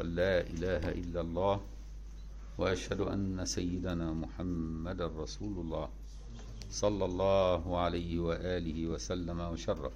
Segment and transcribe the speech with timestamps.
[0.00, 1.60] أن لا إله إلا الله
[2.58, 5.88] وأشهد أن سيدنا محمد رسول الله
[6.70, 9.92] صلى الله عليه وآله وسلم وشرف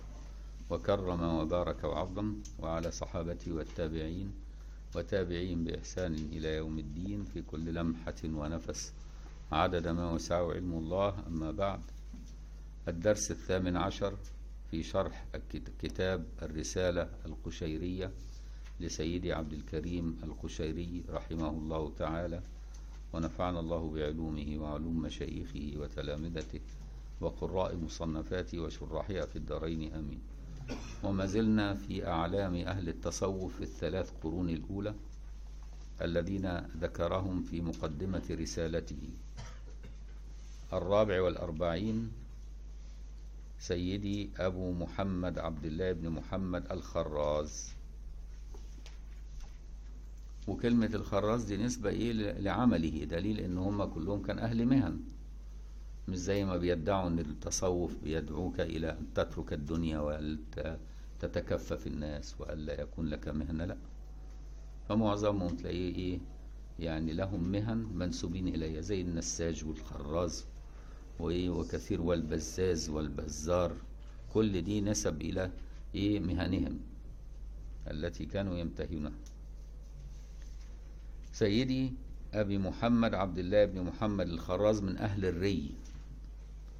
[0.70, 4.32] وكرم وبارك وعظم وعلى صحابته والتابعين
[4.96, 8.92] وتابعين بإحسان إلى يوم الدين في كل لمحة ونفس
[9.52, 11.14] عدد ما وسعه علم الله.
[11.26, 11.80] أما بعد
[12.88, 14.14] الدرس الثامن عشر
[14.70, 15.26] في شرح
[15.82, 18.10] كتاب الرسالة القشيرية
[18.80, 22.42] لسيدي عبد الكريم القشيري رحمه الله تعالى
[23.12, 26.60] ونفعنا الله بعلومه وعلوم مشايخه وتلامذته
[27.20, 30.20] وقراء مصنفاته وشراحها في الدارين آمين.
[31.04, 34.94] وما زلنا في أعلام أهل التصوف في الثلاث قرون الأولى
[36.02, 39.10] الذين ذكرهم في مقدمة رسالته.
[40.72, 42.12] الرابع والأربعين
[43.58, 47.74] سيدي أبو محمد عبد الله بن محمد الخراز.
[50.48, 53.04] وكلمة الخراز دي نسبة إيه لعمله.
[53.04, 55.00] دليل إن هم كلهم كان أهل مهن.
[56.08, 63.06] مش زي ما بيدعوا إن التصوف بيدعوك إلى أن تترك الدنيا وتتكفف الناس وألا يكون
[63.06, 63.76] لك مهنة لا.
[64.88, 66.18] فمعظمهم تلاقيه إيه
[66.78, 70.46] يعني لهم مهن منسوبين إليها زي النساج والخراز
[71.20, 73.72] وكثير والبزاز والبزار.
[74.34, 75.50] كل دي نسب إلى
[75.94, 76.80] إيه مهنهم
[77.90, 79.12] التي كانوا يمتهنها.
[81.34, 81.92] سيدي
[82.34, 85.74] أبي محمد عبد الله بن محمد الخراز من أهل الري.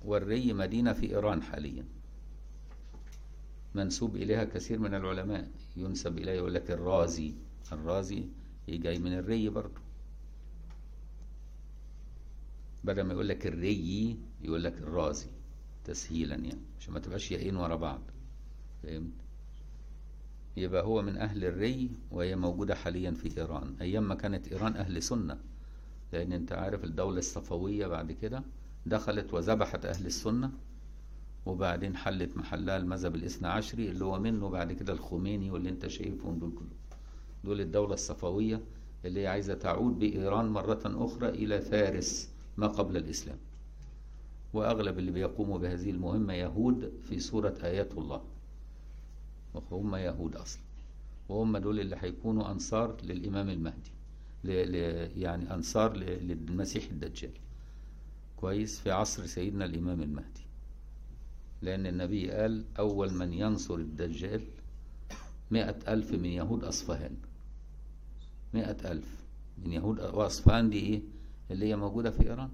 [0.05, 1.85] والري مدينة في إيران حاليا.
[3.75, 5.51] منسوب إليها كثير من العلماء.
[5.77, 7.35] ينسب إليه يقول لك الرازي.
[7.73, 8.25] الرازي
[8.69, 9.81] جاي من الري برضه
[12.85, 15.27] بدل ما يقول لك الري يقول لك الرازي.
[15.85, 18.01] تسهيلا يعني عشان ما تبقاش ياقين ورا بعض.
[18.83, 19.23] فهمت؟
[20.57, 25.03] يبقى هو من أهل الري وهي موجودة حاليا في إيران أيام ما كانت إيران أهل
[25.03, 25.39] سنة.
[26.13, 28.43] لأن أنت عارف الدولة الصفوية بعد كده
[28.87, 30.51] دخلت وذبحت أهل السنة
[31.47, 36.39] وبعدين حلت محلها المذهب الاثنى عشري اللي هو منه بعد كده الخميني واللي أنت شايفهم
[36.39, 36.69] دول كلهم.
[37.45, 38.61] دول الدولة الصفوية
[39.05, 43.39] اللي هي عايزة تعود بإيران مرة أخرى إلى فارس ما قبل الإسلام.
[44.53, 48.23] وأغلب اللي بيقوموا بهذه المهمة يهود في سورة آيات الله.
[49.55, 50.63] وهم يهود أصلا.
[51.29, 53.91] وهم دول اللي هيكونوا أنصار للإمام المهدي
[54.45, 54.48] ل...
[54.73, 54.75] ل...
[55.23, 56.01] يعني أنصار ل...
[56.05, 57.31] للمسيح الدجال.
[58.37, 60.45] كويس في عصر سيدنا الإمام المهدي.
[61.63, 64.41] لأن النبي قال أول من ينصر الدجال
[65.51, 67.17] مئة ألف من يهود أصفهان.
[68.55, 69.25] مئة ألف
[69.64, 71.03] من يهود وأصفهان دي إيه؟
[71.51, 72.51] اللي هي موجودة في إيران.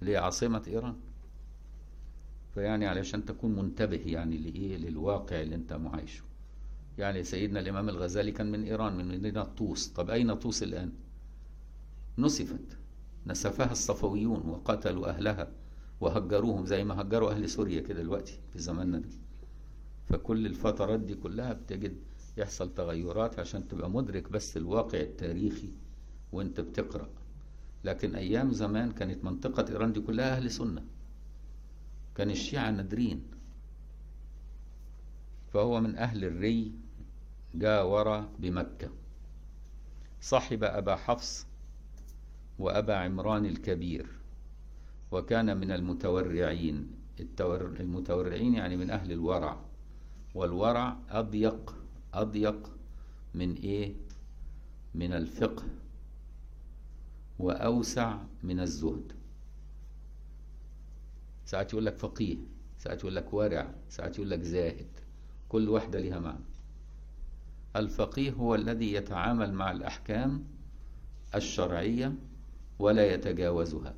[0.00, 0.96] اللي هي عاصمة إيران.
[2.54, 6.22] فيعني علشان تكون منتبه يعني لإيه؟ للواقع اللي أنت معايشه.
[6.98, 9.88] يعني سيدنا الإمام الغزالي كان من إيران من مدينة طوس.
[9.88, 10.92] طب أين طوس الآن؟
[12.18, 12.78] نسفت.
[13.26, 15.52] نسفها الصفويون وقتلوا أهلها
[16.00, 19.08] وهجروهم زي ما هجروا أهل سوريا كده دلوقتي في زماننا ده
[20.08, 21.96] فكل الفترات دي كلها بتجد
[22.36, 25.68] يحصل تغيرات عشان تبقى مدرك بس الواقع التاريخي
[26.32, 27.08] وأنت بتقرأ.
[27.84, 30.84] لكن أيام زمان كانت منطقة إيران دي كلها أهل سنة.
[32.14, 33.22] كان الشيعة نادرين.
[35.52, 36.72] فهو من أهل الري
[37.54, 38.90] جاور بمكة.
[40.20, 41.46] صحب أبا حفص
[42.58, 44.06] وأبا عمران الكبير
[45.12, 46.90] وكان من المتورعين.
[47.80, 49.60] المتورعين يعني من أهل الورع.
[50.34, 51.76] والورع أضيق
[52.14, 52.70] أضيق
[53.34, 53.94] من إيه؟
[54.94, 55.62] من الفقه
[57.38, 59.12] وأوسع من الزهد.
[61.44, 62.36] ساعات يقول لك فقيه
[62.78, 64.86] ساعات يقول لك ورع ساعات يقول لك زاهد.
[65.48, 66.44] كل واحدة لها معنى.
[67.76, 70.44] الفقيه هو الذي يتعامل مع الأحكام
[71.34, 72.14] الشرعية
[72.78, 73.94] ولا يتجاوزها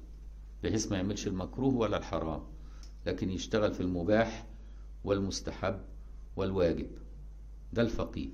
[0.65, 2.43] بحيث ما يعملش المكروه ولا الحرام
[3.07, 4.47] لكن يشتغل في المباح
[5.05, 5.81] والمستحب
[6.37, 6.91] والواجب.
[7.73, 8.29] ده الفقيه.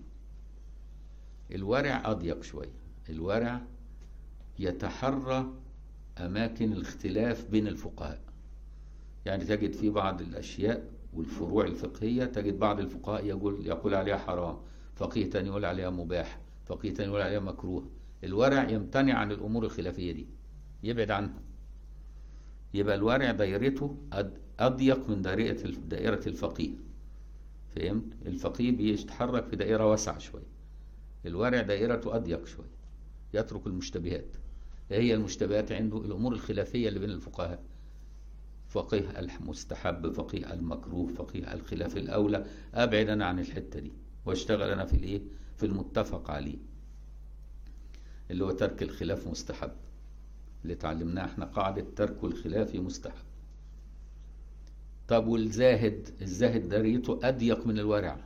[1.52, 2.72] الورع أضيق شوية.
[3.08, 3.60] الورع
[4.58, 5.52] يتحرى
[6.18, 8.20] أماكن الاختلاف بين الفقهاء.
[9.26, 14.56] يعني تجد في بعض الأشياء والفروع الفقهية تجد بعض الفقهاء يقول, يقول عليها حرام
[14.96, 17.90] فقيه تاني يقول عليها مباح فقيه تاني يقول عليها مكروه.
[18.24, 20.26] الورع يمتنع عن الأمور الخلافية دي
[20.82, 21.42] يبعد عنها.
[22.74, 23.96] يبقى الورع دايرته
[24.60, 26.70] أضيق من دائرة دائرة الفقيه.
[27.76, 30.52] فهمت؟ الفقيه بيتحرك في دائرة واسعة شوية.
[31.26, 32.70] الورع دائرته أضيق شوية
[33.34, 34.36] يترك المشتبهات.
[34.90, 37.62] هي المشتبهات عنده الأمور الخلافية اللي بين الفقهاء.
[38.72, 43.92] فقيه المستحب فقيه المكروه فقيه الخلاف الأولى أبعد أنا عن الحتة دي.
[44.26, 45.22] واشتغل أنا في الإيه؟
[45.56, 46.58] في المتفق عليه.
[48.30, 49.70] اللي هو ترك الخلاف مستحب.
[50.62, 53.24] اللي اتعلمناه إحنا قاعدة ترك الخلاف مستحب.
[55.08, 58.16] طب والزاهد؟ الزاهد ده ريته أضيق من الورع.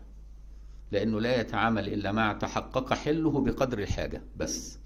[0.92, 4.78] لأنه لا يتعامل إلا مع تحقق حله بقدر الحاجة بس.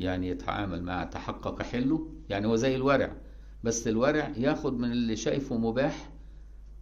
[0.00, 3.16] يعني يتعامل مع تحقق حله؟ يعني هو زي الورع.
[3.64, 6.10] بس الورع ياخد من اللي شايفه مباح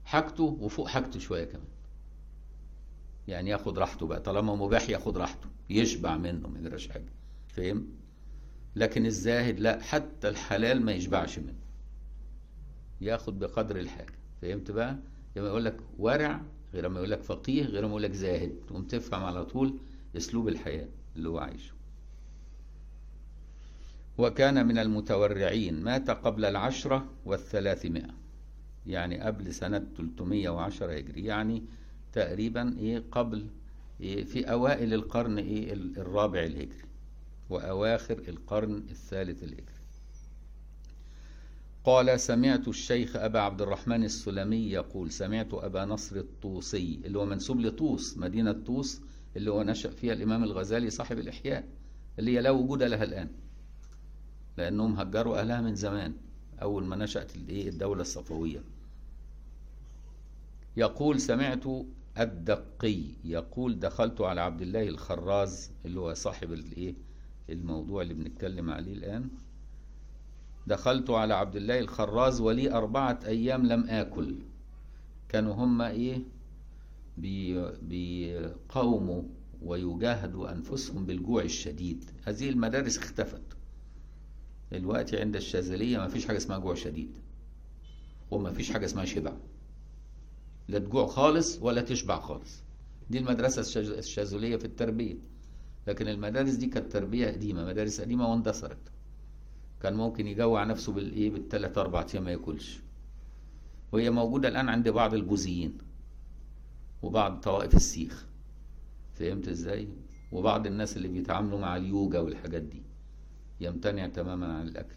[0.05, 1.67] حاجته وفوق حاجته شوية كمان.
[3.29, 7.13] يعني ياخد راحته بقى طالما مباح ياخد راحته يشبع منه ما يجراش حاجة.
[7.49, 7.87] فاهم؟
[8.77, 11.55] لكن الزاهد لا حتى الحلال ما يشبعش منه.
[13.01, 14.15] ياخد بقدر الحاجة.
[14.43, 14.99] فهمت بقى؟
[15.37, 16.43] لما يقول لك ورع
[16.75, 18.53] غير ما يقول لك فقيه غير ما يقول لك زاهد.
[18.69, 19.79] تقوم تفهم على طول
[20.17, 21.73] أسلوب الحياة اللي هو عايشه.
[24.19, 28.15] وكان من المتورعين مات قبل العشرة والثلاثمائة
[28.87, 31.63] يعني قبل سنة 310 هجري يعني
[32.13, 33.47] تقريبا إيه قبل
[34.01, 36.85] إيه في أوائل القرن إيه الرابع الهجري
[37.51, 39.65] وأواخر القرن الثالث الهجري.
[41.85, 47.61] قال سمعت الشيخ أبا عبد الرحمن السلمي يقول سمعت أبا نصر الطوسي اللي هو منسوب
[47.61, 49.01] لطوس مدينة طوس
[49.37, 51.69] اللي هو نشأ فيها الإمام الغزالي صاحب الإحياء
[52.19, 53.29] اللي هي لا وجود لها الآن.
[54.59, 56.15] لأنهم هجروا أهلها من زمان
[56.63, 58.63] أول ما نشأت الدولة الصفوية.
[60.77, 61.65] يقول سمعت
[62.19, 66.95] الدقي يقول دخلت على عبد الله الخراز اللي هو صاحب الإيه؟
[67.51, 69.29] الموضوع اللي بنتكلم عليه الآن.
[70.67, 74.35] دخلت على عبد الله الخراز ولي أربعة أيام لم آكل.
[75.29, 76.19] كانوا هم إيه؟
[77.19, 79.23] بي بيقاوموا
[79.63, 82.05] ويجاهدوا أنفسهم بالجوع الشديد.
[82.25, 83.52] هذه المدارس اختفت.
[84.73, 87.17] دلوقتي عند الشاذلية ما فيش حاجة اسمها جوع شديد
[88.31, 89.33] وما فيش حاجة اسمها شبع.
[90.69, 92.63] لا تجوع خالص ولا تشبع خالص.
[93.11, 95.17] دي المدرسة الشاذلية في التربية.
[95.87, 98.93] لكن المدارس دي كانت تربية قديمة مدارس قديمة واندثرت.
[99.83, 102.81] كان ممكن يجوع نفسه بالإيه؟ بالثلاث أربع أيام ما ياكلش.
[103.93, 105.79] وهي موجودة الآن عند بعض البوذيين
[107.03, 108.27] وبعض طوائف السيخ.
[109.15, 109.89] فهمت إزاي؟
[110.33, 112.83] وبعض الناس اللي بيتعاملوا مع اليوجا والحاجات دي.
[113.63, 114.95] يمتنع تماما عن الأكل.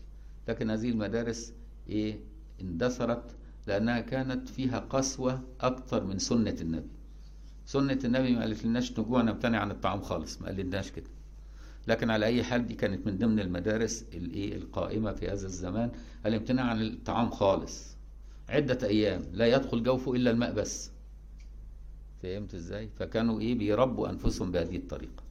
[0.48, 1.54] لكن هذه المدارس
[1.90, 2.20] إيه
[2.62, 3.36] اندثرت
[3.68, 6.90] لأنها كانت فيها قسوة أكثر من سنة النبي.
[7.66, 11.10] سنة النبي ما قالت لناش نجوع نمتنع عن الطعام خالص ما قالناش كده.
[11.88, 15.92] لكن على أي حال دي كانت من ضمن المدارس الايه القائمة في هذا الزمان
[16.26, 17.96] الامتناع عن الطعام خالص.
[18.50, 20.92] عدة أيام لا يدخل جوفه إلا الماء بس
[22.24, 25.25] فهمت إزاي؟ فكانوا إيه بيربوا أنفسهم بهذه الطريقة.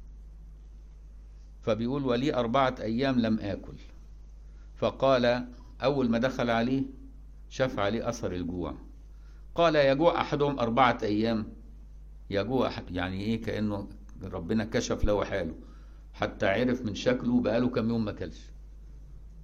[1.64, 3.76] فبيقول ولي أربعة أيام لم آكل.
[4.76, 5.46] فقال
[5.82, 6.82] أول ما دخل عليه
[7.49, 8.75] شاف عليه أثر الجوع.
[9.55, 11.46] قال يجوع أحدهم أربعة أيام.
[12.31, 13.88] يجوع يعني إيه؟ كأنه
[14.22, 15.55] ربنا كشف له حاله.
[16.12, 18.50] حتى عرف من شكله بقاله كام يوم ما كلش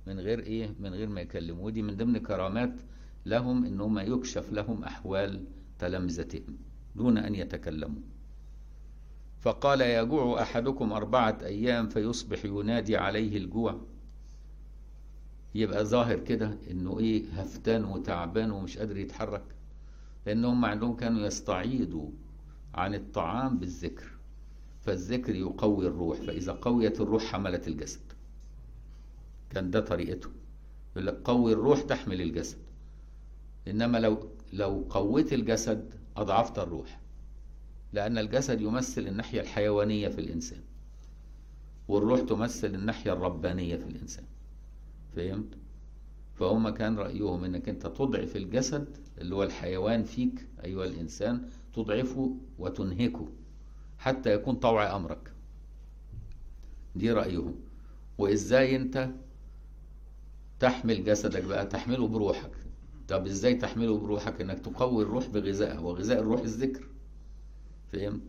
[0.07, 2.75] من غير إيه؟ من غير ما يكلمه ودي من ضمن كرامات
[3.27, 5.45] لهم إن هم يكشف لهم أحوال
[5.79, 6.59] تلامذتهم
[6.97, 8.03] دون أن يتكلموا.
[9.41, 13.81] فقال يجوع أحدكم أربعة أيام فيصبح ينادي عليه الجوع.
[15.55, 19.43] يبقى ظاهر كده إنه إيه هفتان وتعبان ومش قادر يتحرك
[20.27, 22.11] لأن هم عندهم كانوا يستعيضوا
[22.75, 24.05] عن الطعام بالذكر
[24.81, 28.01] فالذكر يقوي الروح فإذا قويت الروح حملت الجسد.
[29.51, 30.29] كان ده طريقته
[30.93, 32.59] يقول لك قوي الروح تحمل الجسد
[33.69, 37.00] إنما لو لو قويت الجسد أضعفت الروح.
[37.93, 40.61] لأن الجسد يمثل الناحية الحيوانية في الإنسان
[41.89, 44.25] والروح تمثل الناحية الربانية في الإنسان.
[45.17, 45.55] فهمت؟
[46.35, 53.29] فهم كان رأيهم إنك أنت تضعف الجسد اللي هو الحيوان فيك أيها الإنسان تضعفه وتنهكه
[53.99, 55.33] حتى يكون طوع أمرك.
[56.97, 57.55] دي رأيهم.
[58.19, 59.11] وإزاي أنت
[60.61, 62.51] تحمل جسدك بقى؟ تحمله بروحك.
[63.09, 65.79] طب إزاي تحمله بروحك؟ إنك تقوي الروح بغذائها.
[65.81, 66.87] وغذاء الروح الذكر.
[67.93, 68.23] فهمت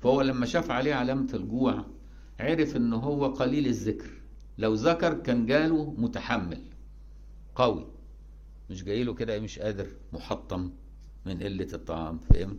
[0.00, 1.84] فهو لما شاف عليه علامة الجوع
[2.40, 4.10] عرف إن هو قليل الذكر.
[4.58, 6.62] لو ذكر كان جاله متحمل
[7.54, 7.86] قوي
[8.70, 10.70] مش جاي له كده مش قادر محطم
[11.26, 12.58] من قلة الطعام فهمت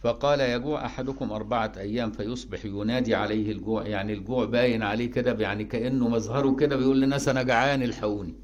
[0.00, 5.64] فقال يجوع أحدكم أربعة أيام فيصبح ينادي عليه الجوع يعني الجوع باين عليه كده يعني
[5.64, 8.34] كأنه مظهره كده بيقول للناس أنا جعان الحقوني.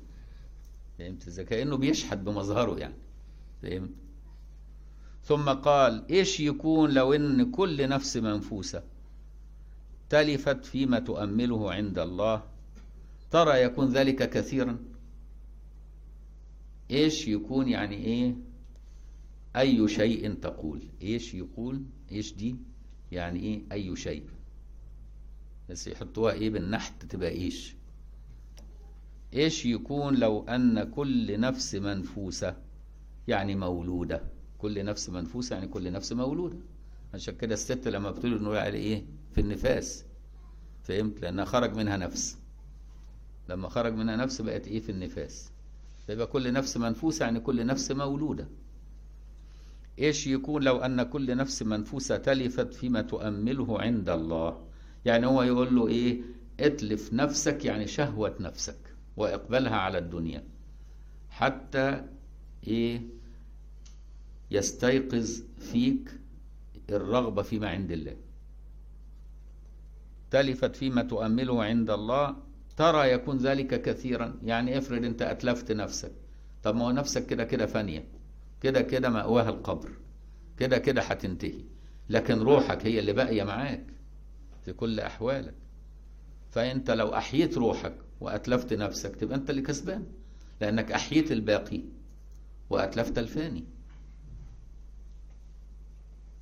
[0.98, 2.94] فهمت؟ إزاي كأنه بيشحت بمظهره يعني
[3.62, 3.90] فهمت؟
[5.26, 8.82] ثم قال إيش يكون لو إن كل نفس منفوسة؟
[10.10, 12.42] تلفت فيما تؤمله عند الله.
[13.30, 14.78] ترى يكون ذلك كثيرا؟
[16.90, 18.34] إيش يكون يعني إيه؟
[19.56, 22.56] أي شيء تقول؟ إيش يقول؟ إيش دي؟
[23.12, 24.22] يعني إيه؟ أي شيء.
[25.70, 27.74] بس يحطوها إيه بالنحت تبقى إيش؟
[29.34, 32.56] إيش يكون لو أن كل نفس منفوسة؟
[33.28, 34.35] يعني مولودة.
[34.58, 36.56] كل نفس منفوسة يعني كل نفس مولودة.
[37.14, 40.04] عشان كده الست لما بتولد نقول على إيه؟ في النفاس.
[40.82, 42.38] فهمت؟ لأنها خرج منها نفس.
[43.48, 45.50] لما خرج منها نفس بقت إيه؟ في النفاس.
[46.06, 48.48] فيبقى كل نفس منفوسة يعني كل نفس مولودة.
[49.98, 54.66] إيش يكون لو أن كل نفس منفوسة تلفت فيما تؤمله عند الله؟
[55.04, 56.20] يعني هو يقول له إيه؟
[56.60, 58.78] اتلف نفسك يعني شهوة نفسك
[59.16, 60.44] وإقبلها على الدنيا.
[61.30, 62.04] حتى
[62.66, 63.02] إيه؟
[64.56, 66.10] يستيقظ فيك
[66.90, 68.16] الرغبة فيما عند الله.
[70.30, 72.36] تلفت فيما تؤمله عند الله
[72.76, 74.38] ترى يكون ذلك كثيرا.
[74.42, 76.12] يعني افرض انت أتلفت نفسك.
[76.62, 78.04] طب ما هو نفسك كده كده فانية.
[78.60, 79.90] كده كده مأواها القبر.
[80.58, 81.64] كده كده هتنتهي
[82.10, 83.86] لكن روحك هي اللي باقية معاك
[84.64, 85.54] في كل أحوالك.
[86.50, 90.06] فأنت لو أحييت روحك وأتلفت نفسك تبقى أنت اللي كسبان.
[90.60, 91.80] لأنك أحييت الباقي
[92.70, 93.64] وأتلفت الفاني.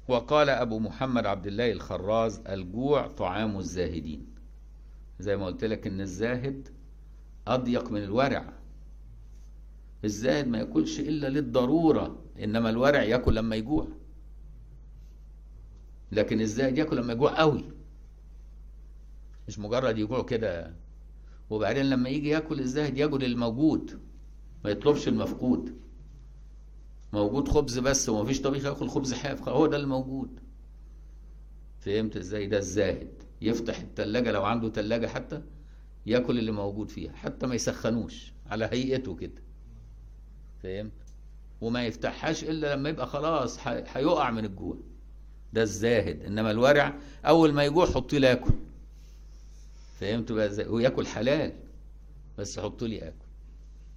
[0.08, 4.26] وقال أبو محمد عبد الله الخراز الجوع طعام الزاهدين.
[5.20, 6.68] زي ما قلت لك إن الزاهد
[7.46, 8.52] أضيق من الورع.
[10.04, 13.88] الزاهد ما يأكلش إلا للضرورة إنما الورع يأكل لما يجوع.
[16.12, 17.64] لكن الزاهد يأكل لما يجوع قوي.
[19.48, 20.74] مش مجرد يجوع كده.
[21.50, 24.00] وبعدين لما يجي يأكل الزاهد ياكل الموجود
[24.64, 25.83] ما يطلبش المفقود.
[27.14, 30.40] موجود خبز بس ومفيش طبيخ ياكل خبز حاف هو ده الموجود
[31.80, 33.08] فهمت إزاي؟ ده الزاهد.
[33.40, 35.42] يفتح التلاجة لو عنده تلاجة حتى
[36.06, 39.42] ياكل اللي موجود فيها حتى ما يسخنوش على هيئته كده.
[40.62, 40.92] فهمت
[41.60, 44.76] وما يفتحهاش إلا لما يبقى خلاص هيقع من الجوع.
[45.52, 46.22] ده الزاهد.
[46.22, 48.54] إنما الورع أول ما يجوع حطيه له ياكل.
[50.00, 51.52] فهمت بقى إزاي؟ وياكل حلال
[52.38, 53.26] بس حطوا لي اكل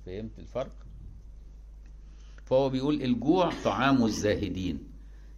[0.06, 0.72] فهمت الفرق؟
[2.48, 4.84] فهو بيقول الجوع طعام الزاهدين.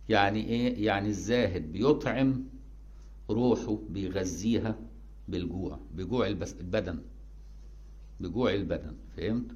[0.10, 2.44] يعني إيه؟ يعني الزاهد بيطعم
[3.30, 4.76] روحه بيغذيها
[5.28, 7.02] بالجوع بجوع البدن.
[8.20, 9.52] بجوع البدن فهمت؟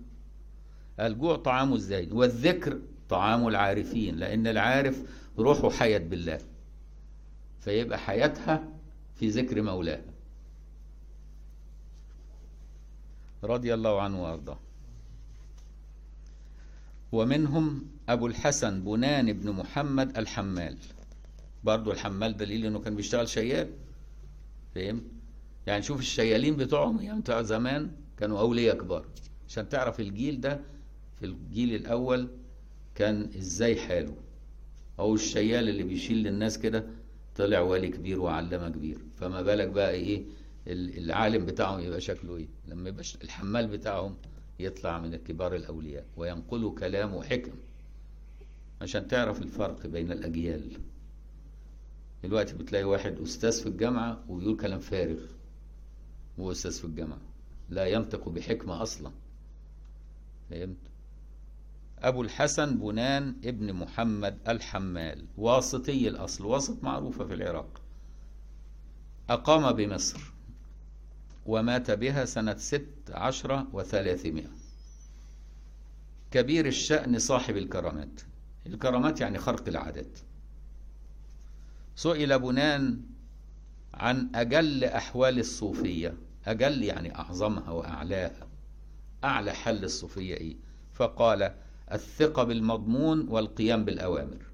[1.00, 2.80] الجوع طعام الزاهد والذكر
[3.10, 5.04] طعام العارفين لأن العارف
[5.40, 6.40] روحه حيت بالله.
[7.60, 8.68] فيبقى حياتها
[9.16, 10.14] في ذكر مولاها.
[13.44, 14.60] رضي الله عنه وأرضاه.
[17.14, 20.78] ومنهم أبو الحسن بنان بن محمد الحمال.
[21.64, 23.70] برضو الحمال دليل إنه كان بيشتغل شيال.
[24.76, 25.04] فهمت
[25.68, 29.06] يعني شوف الشيالين بتوعهم أيام بتوع زمان كانوا أولياء كبار
[29.48, 30.60] عشان تعرف الجيل ده
[31.20, 32.28] في الجيل الأول
[32.96, 34.16] كان إزاي حاله.
[35.00, 36.86] أو الشيال اللي بيشيل للناس كده
[37.36, 38.98] طلع والي كبير وعلامة كبير.
[39.16, 40.24] فما بالك بقى إيه
[40.68, 44.16] العالم بتاعهم يبقى شكله إيه؟ لما يبقى الحمال بتاعهم
[44.60, 47.52] يطلع من كبار الأولياء وينقلوا كلام وحكم.
[48.82, 50.72] عشان تعرف الفرق بين الأجيال.
[52.24, 55.20] دلوقتي بتلاقي واحد أستاذ في الجامعة وبيقول كلام فارغ.
[56.40, 57.22] هو أستاذ في الجامعة.
[57.70, 59.12] لا ينطق بحكمة أصلا.
[60.50, 60.78] فهمت؟
[62.00, 65.26] أبو الحسن بنان ابن محمد الحمال.
[65.38, 66.46] واسطي الأصل.
[66.46, 67.82] واسط معروفة في العراق.
[69.30, 70.33] أقام بمصر.
[71.46, 74.50] ومات بها سنة ست عشرة وثلاثمائة.
[76.32, 78.22] كبير الشأن صاحب الكرامات.
[78.68, 80.20] الكرامات يعني خرق العادات.
[81.96, 83.02] سئل بنان
[83.94, 86.18] عن أجل أحوال الصوفية.
[86.46, 88.48] أجل يعني أعظمها وأعلاها.
[89.24, 90.56] أعلى حل الصوفية إيه؟
[90.94, 91.56] فقال
[91.92, 94.46] الثقة بالمضمون والقيام بالأوامر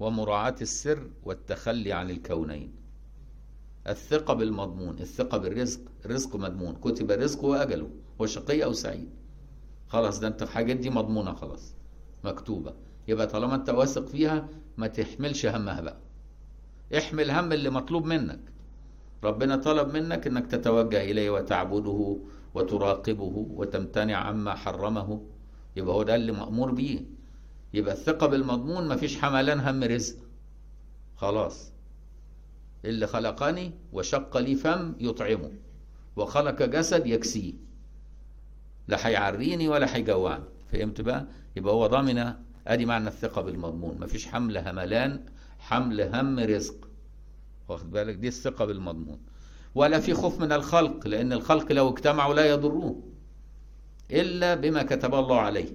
[0.00, 2.81] ومراعاة السر والتخلي عن الكونين.
[3.86, 9.10] الثقة بالمضمون الثقة بالرزق الرزق مضمون كتب رزقه وأجله هو شقي أو سعيد.
[9.88, 11.74] خلاص ده انت الحاجات دي مضمونة خلاص
[12.24, 12.74] مكتوبة.
[13.08, 15.96] يبقى طالما انت واثق فيها ما تحملش همها بقى.
[16.98, 18.40] احمل هم اللي مطلوب منك.
[19.24, 22.18] ربنا طلب منك إنك تتوجه إليه وتعبده
[22.54, 25.26] وتراقبه وتمتنع عما حرمه.
[25.76, 27.00] يبقى هو ده اللي مأمور بيه.
[27.74, 30.16] يبقى الثقة بالمضمون مفيش حملان هم رزق.
[31.16, 31.71] خلاص.
[32.84, 35.50] اللي خلقني وشق لي فم يطعمه
[36.16, 37.52] وخلق جسد يكسيه.
[38.88, 42.34] لا هيعريني ولا هيجوعني فهمت بقى؟ يبقى هو ضامن
[42.66, 44.00] ادي معنى الثقة بالمضمون.
[44.00, 45.24] مفيش حمل هملان
[45.58, 46.88] حمل هم رزق.
[47.68, 49.20] واخد بالك؟ دي الثقة بالمضمون.
[49.74, 53.02] ولا في خوف من الخلق لأن الخلق لو اجتمعوا لا يضروه.
[54.10, 55.74] إلا بما كتب الله عليه.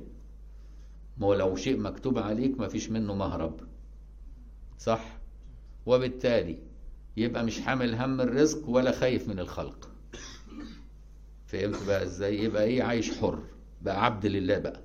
[1.18, 3.60] ما لو شيء مكتوب عليك مفيش منه مهرب.
[4.80, 5.18] صح؟
[5.86, 6.60] وبالتالي
[7.18, 9.90] يبقى مش حامل هم الرزق ولا خايف من الخلق.
[11.46, 13.44] فهمت بقى إزاي؟ يبقى إيه؟ عايش حر.
[13.82, 14.82] بقى عبد لله بقى.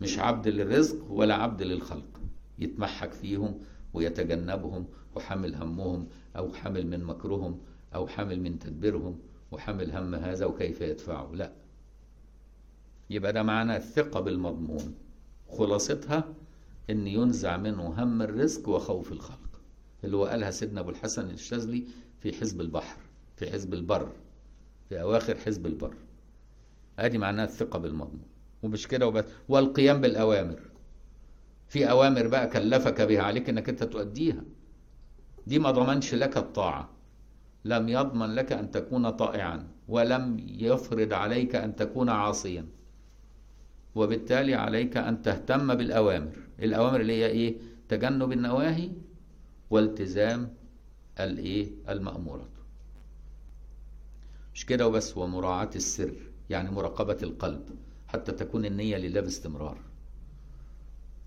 [0.00, 2.20] مش عبد للرزق ولا عبد للخلق.
[2.58, 3.60] يتمحك فيهم
[3.94, 6.06] ويتجنبهم وحامل همهم
[6.36, 7.60] أو حامل من مكرهم
[7.94, 9.18] أو حامل من تدبيرهم
[9.52, 11.34] وحامل هم هذا وكيف يدفعه.
[11.34, 11.52] لا.
[13.10, 14.94] يبقى ده معنى الثقة بالمضمون.
[15.48, 16.24] خلاصتها
[16.90, 19.41] إن ينزع منه هم الرزق وخوف الخلق.
[20.04, 21.84] اللي هو قالها سيدنا أبو الحسن الشاذلي
[22.20, 22.96] في حزب البحر
[23.36, 24.12] في حزب البر
[24.88, 25.94] في أواخر حزب البر.
[26.98, 28.22] أدي معناها الثقة بالمضمون.
[28.62, 29.24] ومش كده وبس.
[29.48, 30.60] والقيام بالأوامر.
[31.68, 34.44] في أوامر بقى كلفك بها عليك إنك أنت تؤديها.
[35.46, 36.90] دي ما ضمنش لك الطاعة.
[37.64, 39.68] لم يضمن لك أن تكون طائعا.
[39.88, 42.66] ولم يفرض عليك أن تكون عاصيا.
[43.94, 46.36] وبالتالي عليك أن تهتم بالأوامر.
[46.62, 47.56] الأوامر اللي هي إيه؟
[47.88, 48.90] تجنب النواهي
[49.72, 50.54] والتزام
[51.20, 52.48] الإيه؟ المأمورات
[54.54, 56.14] مش كده وبس ومراعاة السر
[56.50, 57.62] يعني مراقبة القلب
[58.08, 59.78] حتى تكون النية لله باستمرار.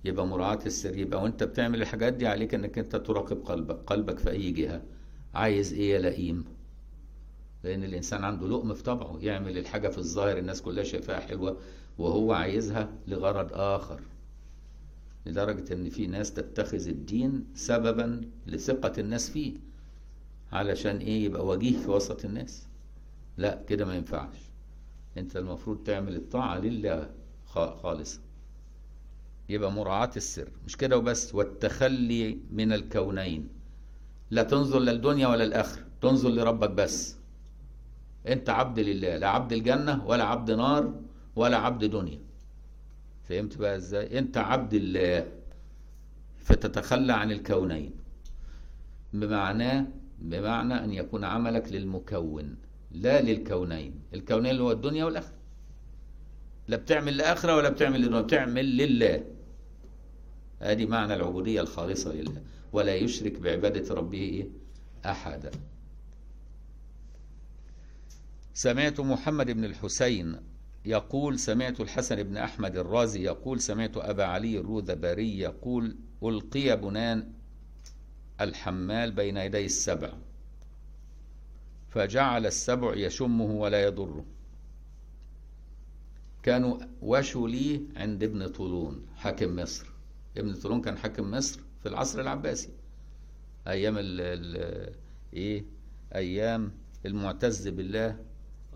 [0.06, 4.30] يبقى مراعاة السر يبقى وأنت بتعمل الحاجات دي عليك إنك أنت تراقب قلبك قلبك في
[4.32, 4.82] أي جهة.
[5.34, 6.46] عايز إيه يا لئيم؟
[7.64, 11.58] لأن الإنسان عنده لؤم في طبعه يعمل الحاجة في الظاهر الناس كلها شايفاها حلوة
[11.98, 14.02] وهو عايزها لغرض آخر.
[15.26, 19.54] لدرجة إن في ناس تتخذ الدين سببا لثقة الناس فيه
[20.52, 22.68] علشان إيه؟ يبقى وجيه في وسط الناس.
[23.38, 24.38] لا كده ما ينفعش.
[25.18, 27.10] أنت المفروض تعمل الطاعة لله
[27.46, 28.20] خالصة
[29.50, 30.50] يبقى مراعاة السر.
[30.66, 33.48] مش كده وبس؟ والتخلي من الكونين.
[34.32, 35.84] لا تنظر للدنيا ولا الآخرة.
[36.02, 37.16] تنظر لربك بس.
[38.28, 39.18] أنت عبد لله.
[39.18, 40.94] لا عبد الجنة ولا عبد نار
[41.36, 42.20] ولا عبد دنيا.
[43.30, 45.28] فهمت بقى إزاي؟ أنت عبد الله
[46.38, 47.92] فتتخلى عن الكونين.
[49.14, 49.88] بمعناه
[50.20, 52.56] بمعنى أن يكون عملك للمكون
[52.92, 54.00] لا للكونين.
[54.14, 55.36] الكونين اللي هو الدنيا والآخرة.
[56.68, 59.24] لا بتعمل لآخرة ولا بتعمل لدنيا بتعمل لله.
[60.62, 62.42] ادي معنى العبودية الخالصة لله.
[62.74, 64.48] ولا يشرك بعبادة ربه إيه
[65.06, 65.52] أحدا.
[68.54, 70.36] سمعت محمد بن الحسين
[70.86, 77.32] يقول سمعت الحسن بن أحمد الرازي يقول سمعت أبا علي الروذباري يقول ألقي بنان
[78.42, 80.14] الحمال بين يدي السبع
[81.90, 84.26] فجعل السبع يشمه ولا يضره.
[86.44, 89.86] كانوا وشوا لي عند ابن طولون حاكم مصر.
[90.38, 92.70] ابن طولون كان حاكم مصر في العصر العباسي.
[93.68, 94.96] أيام ال ال
[95.34, 95.64] إيه؟
[96.16, 96.72] أيام
[97.06, 98.20] المعتز بالله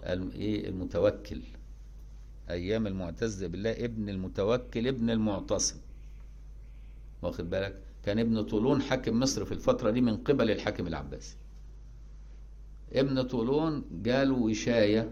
[0.05, 1.41] إيه؟ المتوكل.
[2.49, 5.77] أيام المعتز بالله ابن المتوكل ابن المعتصم.
[7.21, 11.35] واخد بالك؟ كان ابن طولون حاكم مصر في الفترة دي من قبل الحاكم العباسي.
[12.93, 15.09] ابن طولون جاله وشاية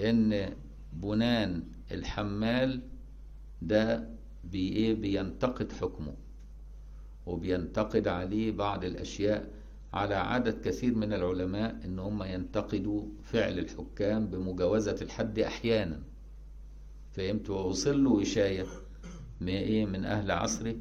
[0.00, 0.52] إن
[0.92, 1.62] بنان
[1.92, 2.80] الحمال
[3.62, 4.08] ده
[4.44, 6.14] بي إيه؟ بينتقد حكمه
[7.26, 9.50] وبينتقد عليه بعض الأشياء
[9.92, 16.00] على عدد كثير من العلماء إن هم ينتقدوا فعل الحكام بمجاوزة الحد أحيانا.
[17.14, 18.66] فهمت ووصل له وشاية
[19.40, 20.74] من إيه من أهل عصره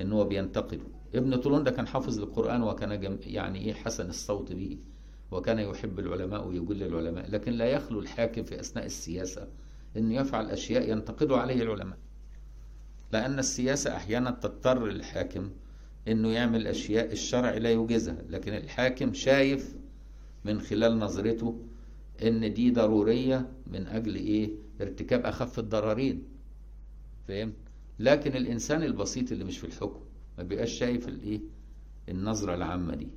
[0.00, 0.84] إن هو بينتقده.
[1.14, 4.78] ابن طولون ده كان حافظ للقرآن وكان جم يعني إيه حسن الصوت به
[5.30, 9.48] وكان يحب العلماء ويجل العلماء لكن لا يخلو الحاكم في أثناء السياسة
[9.96, 11.98] إنه يفعل أشياء ينتقد عليه العلماء.
[13.12, 15.50] لأن السياسة أحيانا تضطر الحاكم
[16.08, 19.76] إنه يعمل أشياء الشرع لا يوجزها لكن الحاكم شايف
[20.44, 21.58] من خلال نظرته
[22.22, 26.22] إن دي ضرورية من أجل إيه؟ ارتكاب أخف الضررين
[27.28, 27.54] فهمت
[27.98, 30.00] لكن الإنسان البسيط اللي مش في الحكم
[30.38, 31.40] ما بيبقاش شايف الإيه؟
[32.08, 33.08] النظرة العامة دي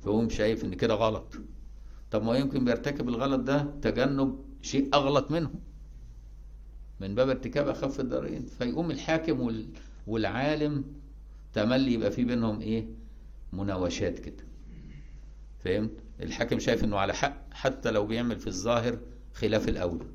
[0.00, 1.34] فهو شايف إن كده غلط.
[2.10, 5.50] طب ما يمكن بيرتكب الغلط ده تجنب شيء أغلط منه
[7.00, 8.46] من باب ارتكاب أخف الضررين.
[8.46, 9.66] فيقوم الحاكم
[10.06, 10.84] والعالم
[11.54, 12.86] تملي يبقى في بينهم إيه؟
[13.52, 14.44] مناوشات كده.
[15.64, 18.98] فهمت؟ الحاكم شايف إنه على حق حتى لو بيعمل في الظاهر
[19.34, 20.06] خلاف الأولى.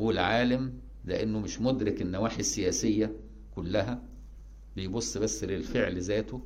[0.00, 0.72] والعالم
[1.04, 3.16] لأنه مش مدرك النواحي السياسية
[3.56, 4.02] كلها
[4.76, 6.40] بيبص بس للفعل ذاته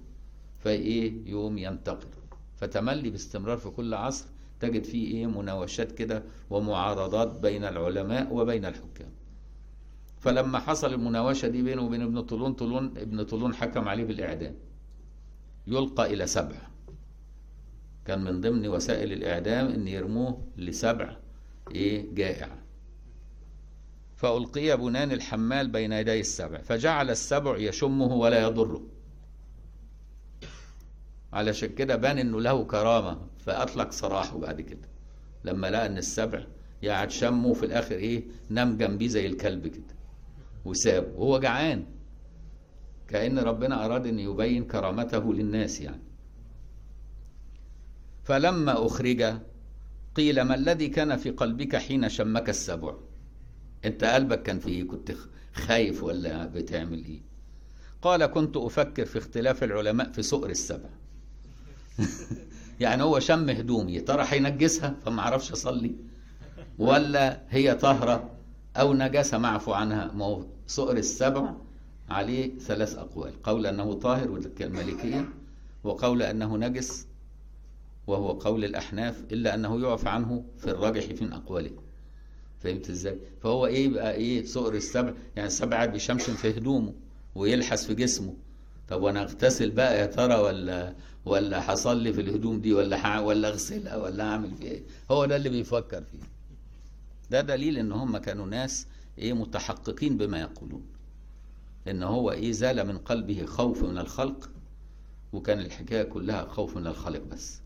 [0.59, 2.09] فإيه؟ يقوم ينتقد.
[2.57, 4.27] فتملي باستمرار في كل عصر
[4.61, 9.09] تجد فيه إيه؟ مناوشات كده ومعارضات بين العلماء وبين الحكام.
[10.21, 14.55] فلما حصل المناوشة دي بينه وبين ابن طولون طولون ابن طولون حكم عليه بالإعدام.
[15.67, 16.57] يلقى إلى سبع.
[18.05, 21.17] كان من ضمن وسائل الإعدام إن يرموه لسبع
[21.75, 22.63] إيه؟ جائع.
[24.16, 28.83] فألقي بنان الحمال بين يدي السبع فجعل السبع يشمه ولا يضره
[31.33, 34.88] علشان كده بان إنه له كرامة فأطلق سراحه بعد كده.
[35.44, 36.46] لما لقى إن السبع
[36.85, 39.94] قاعد شمه في الآخر إيه نام جنبيه زي الكلب كده
[40.64, 41.09] وسابه.
[41.16, 41.87] وهو جعان.
[43.09, 46.03] كأن ربنا أراد أن يبين كرامته للناس يعني.
[48.24, 49.40] فلما أخرج
[50.14, 52.94] قيل ما الذي كان في قلبك حين شمك السبع؟
[53.85, 55.12] انت قلبك كان في إيه كنت
[55.55, 57.20] خايف ولا بتعمل إيه؟
[58.03, 60.88] قال كنت أفكر في اختلاف العلماء في سؤر السبع.
[62.81, 65.94] يعني هو شم هدومي ترى هينجسها؟ فما أعرفش أصلي.
[66.79, 68.31] ولا هي طهره
[68.77, 70.12] أو نجاسة معفو عنها.
[70.12, 71.53] ما هو سؤر السبع
[72.11, 73.42] عليه ثلاث أقوال.
[73.42, 75.29] قول أنه طاهر والمالكيه
[75.85, 77.07] وقول أنه نجس
[78.07, 79.25] وهو قول الأحناف.
[79.33, 81.84] إلا أنه يعفى عنه في الراجح من أقواله.
[82.64, 86.94] فهمت إزاي؟ فهو إيه بقى إيه سؤر السبع يعني السبع بيشمشم في هدومه
[87.35, 88.35] ويلحس في جسمه
[88.88, 93.96] طب وأنا اغتسل بقى يا ترى ولا ولا هصلي في الهدوم دي ولا ولا اغسلها
[93.96, 96.18] ولا اعمل فيها إيه؟ هو ده اللي بيفكر فيه.
[97.31, 98.87] ده دليل ان هم كانوا ناس
[99.18, 100.83] إيه متحققين بما يقولون.
[101.88, 104.50] ان هو إيه زال من قلبه خوف من الخلق
[105.33, 107.61] وكان الحكاية كلها خوف من الخالق بس.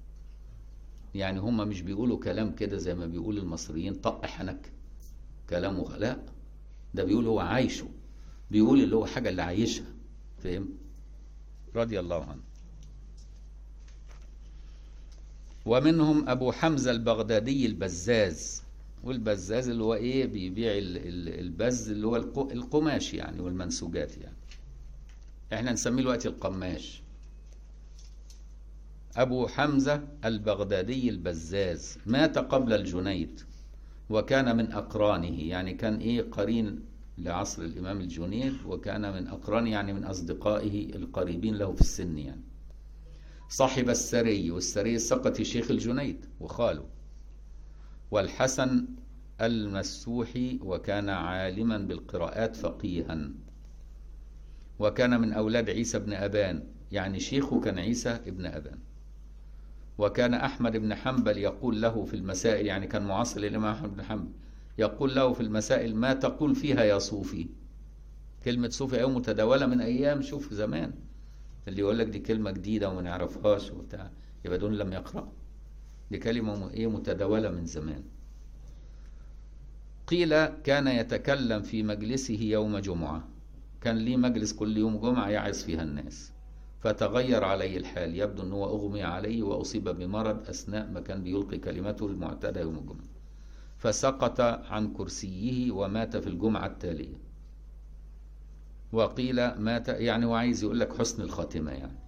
[1.15, 4.73] يعني هم مش بيقولوا كلام كده زي ما بيقول المصريين طق حنك
[5.51, 6.19] كلامه لا
[6.95, 7.89] ده بيقول هو عايشه.
[8.51, 9.87] بيقول اللي هو حاجة اللي عايشها.
[10.43, 10.69] فهم
[11.75, 12.43] رضي الله عنه.
[15.67, 18.63] ومنهم أبو حمزة البغدادي البزاز.
[19.05, 22.17] والبزاز اللي هو إيه؟ بيبيع البز اللي هو
[22.53, 24.37] القماش يعني والمنسوجات يعني.
[25.53, 27.03] إحنا نسميه دلوقتي القماش.
[29.17, 31.99] أبو حمزة البغدادي البزاز.
[32.07, 33.41] مات قبل الجنيد.
[34.11, 36.81] وكان من أقرانه يعني كان إيه قرين
[37.19, 42.41] لعصر الإمام الجنيد وكان من أقرانه يعني من أصدقائه القريبين له في السن يعني.
[43.49, 46.85] صاحب السري والسري السقطي شيخ الجنيد وخاله.
[48.11, 48.87] والحسن
[49.41, 53.31] المسوحي وكان عالما بالقراءات فقيها.
[54.79, 58.79] وكان من أولاد عيسى بن أبان يعني شيخه كان عيسى ابن أبان.
[59.99, 64.31] وكان أحمد بن حنبل يقول له في المسائل يعني كان معاصر للإمام أحمد بن حنبل
[64.79, 67.49] يقول له في المسائل ما تقول فيها يا صوفي؟
[68.45, 70.93] كلمة صوفي أيوة متداولة من أيام شوف زمان.
[71.69, 74.11] اللي يقول لك دي كلمة جديدة وما نعرفهاش وبتاع
[74.45, 75.33] يبقى دول لم يقرأ.
[76.11, 78.03] دي كلمة إيه متداولة من زمان.
[80.07, 83.29] قيل كان يتكلم في مجلسه يوم جمعة.
[83.81, 86.33] كان ليه مجلس كل يوم جمعة يعظ فيها الناس.
[86.81, 88.17] فتغير عليه الحال.
[88.17, 93.09] يبدو أنه أغمي عليه وأصيب بمرض أثناء ما كان بيلقي كلمته المعتادة يوم الجمعة.
[93.79, 97.17] فسقط عن كرسيه ومات في الجمعة التالية.
[98.93, 101.99] وقيل مات يعني هو عايز يقول لك حسن الخاتمة يعني.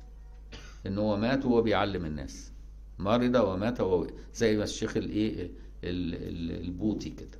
[0.86, 2.52] إن هو مات وهو بيعلم الناس.
[2.98, 5.50] مرض ومات وهو زي ما الشيخ الايه
[5.84, 7.38] البوطي كده.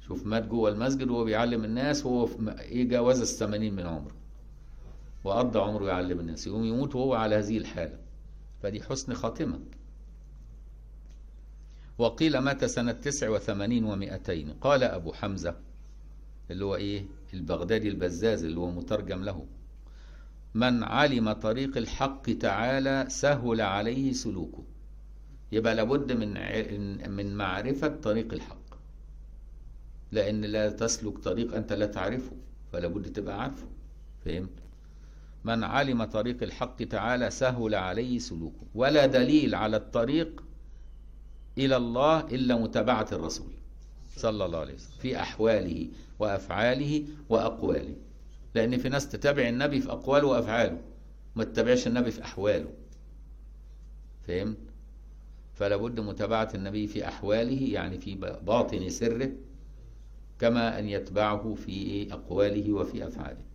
[0.00, 4.14] شوف مات جوه المسجد وهو بيعلم الناس وهو إيه جاوز الثمانين من عمره.
[5.24, 7.98] وقضى عمره يعلم الناس يقوم يموت وهو على هذه الحالة.
[8.62, 9.60] فدي حسن خاتمة.
[11.98, 15.56] وقيل مات سنة تسع وثمانين ومائتين قال أبو حمزة
[16.50, 17.04] اللي هو إيه؟
[17.34, 19.46] البغدادي البزاز اللي هو مترجم له.
[20.54, 24.64] من علم طريق الحق تعالى سهل عليه سلوكه.
[25.52, 26.34] يبقى لابد من
[27.10, 28.68] من معرفة طريق الحق.
[30.12, 32.32] لأن لا تسلك طريق أنت لا تعرفه
[32.72, 33.66] فلا بد تبقى عارفه.
[34.24, 34.67] فهمت؟
[35.48, 38.66] من علم طريق الحق تعالى سهل عليه سلوكه.
[38.74, 40.44] ولا دليل على الطريق
[41.58, 43.52] إلى الله إلا متابعة الرسول
[44.16, 47.96] صلى الله عليه وسلم في أحواله وأفعاله وأقواله.
[48.54, 50.80] لأن في ناس تتابع النبي في أقواله وأفعاله
[51.36, 52.70] ما تتابعش النبي في أحواله.
[54.26, 54.58] فهمت؟
[55.54, 58.14] فلا بد متابعة النبي في أحواله يعني في
[58.46, 59.30] باطن سره
[60.38, 63.47] كما أن يتبعه في أقواله وفي أفعاله.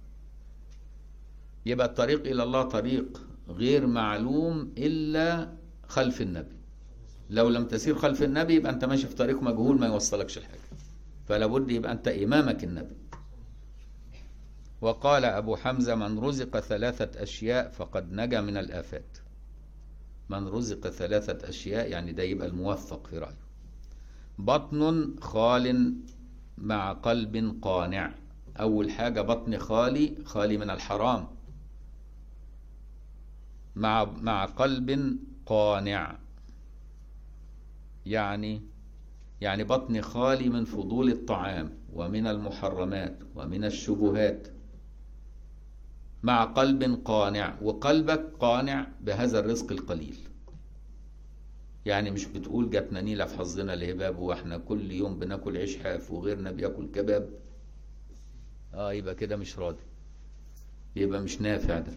[1.65, 5.53] يبقى الطريق إلى الله طريق غير معلوم إلا
[5.87, 6.55] خلف النبي.
[7.29, 10.59] لو لم تسير خلف النبي يبقى أنت ماشي في طريق مجهول ما يوصلكش الحاجة.
[11.27, 12.95] فلا بد يبقى أنت إمامك النبي.
[14.81, 19.17] وقال أبو حمزة من رزق ثلاثة أشياء فقد نجا من الآفات.
[20.29, 23.43] من رزق ثلاثة أشياء يعني ده يبقى الموفق في رأيه.
[24.39, 25.95] بطن خال
[26.57, 28.15] مع قلب قانع.
[28.59, 31.27] أول حاجة بطن خالي خالي من الحرام.
[33.75, 36.17] مع مع قلب قانع.
[38.05, 38.61] يعني
[39.41, 44.47] يعني بطن خالي من فضول الطعام ومن المحرمات ومن الشبهات.
[46.23, 50.17] مع قلب قانع وقلبك قانع بهذا الرزق القليل.
[51.85, 56.51] يعني مش بتقول جاتنا نيلة في حظنا الهباب وإحنا كل يوم بناكل عيش حاف وغيرنا
[56.51, 57.29] بياكل كباب.
[58.73, 59.83] آه يبقى كده مش راضي.
[60.95, 61.93] يبقى مش نافع ده.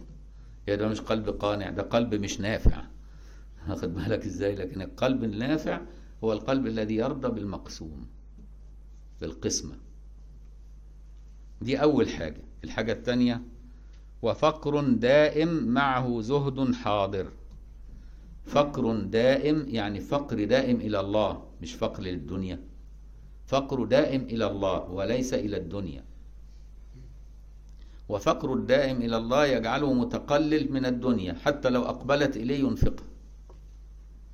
[0.67, 2.83] يبقى ده مش قلب قانع ده قلب مش نافع.
[3.69, 5.81] واخد بالك إزاي؟ لكن القلب النافع
[6.23, 8.07] هو القلب الذي يرضى بالمقسوم
[9.21, 9.75] بالقسمة.
[11.61, 12.41] دي أول حاجة.
[12.63, 13.41] الحاجة الثانية
[14.21, 17.31] وفقر دائم معه زهد حاضر.
[18.45, 22.59] فقر دائم يعني فقر دائم إلى الله مش فقر للدنيا.
[23.45, 26.06] فقر دائم إلى الله وليس إلى الدنيا.
[28.09, 33.07] وفقر الدائم إلى الله يجعله متقلل من الدنيا حتى لو أقبلت إليه ينفقها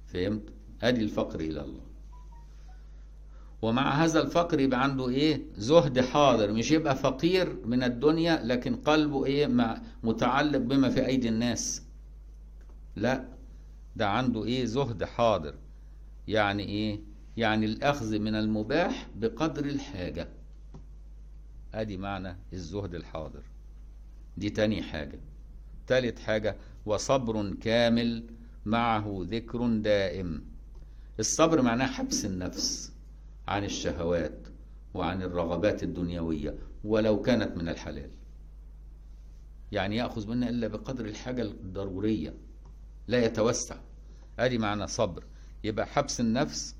[0.05, 0.43] فهمت؟
[0.83, 1.81] أدي الفقر إلى الله.
[3.61, 6.51] ومع هذا الفقر يبقى عنده إيه؟ زهد حاضر.
[6.51, 11.83] مش يبقى فقير من الدنيا لكن قلبه إيه؟ مع متعلق بما في أيدي الناس.
[12.95, 13.25] لا
[13.95, 15.55] ده عنده إيه؟ زهد حاضر.
[16.27, 16.99] يعني إيه؟
[17.37, 20.29] يعني الأخذ من المباح بقدر الحاجة.
[21.73, 23.43] أدي معنى الزهد الحاضر.
[24.37, 25.19] دي تاني حاجة.
[25.87, 28.23] تالت حاجة وصبر كامل
[28.65, 30.45] معه ذكر دائم.
[31.19, 32.93] الصبر معناه حبس النفس
[33.47, 34.47] عن الشهوات
[34.93, 38.09] وعن الرغبات الدنيوية ولو كانت من الحلال.
[39.71, 42.33] يعني يأخذ منها إلا بقدر الحاجة الضرورية
[43.07, 43.75] لا يتوسع.
[44.39, 45.23] أدي معنى صبر.
[45.63, 46.75] يبقى حبس النفس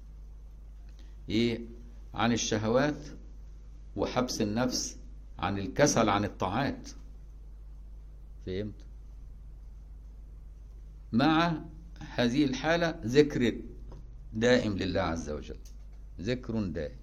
[1.30, 1.62] إيه؟
[2.14, 3.06] عن الشهوات
[3.96, 4.98] وحبس النفس
[5.40, 6.90] عن الكسل عن الطاعات.
[8.46, 8.74] فهمت؟
[11.12, 11.62] مع
[12.16, 13.56] هذه الحالة ذكر
[14.34, 15.58] دائم لله عز وجل.
[16.22, 16.96] ذكر دائم.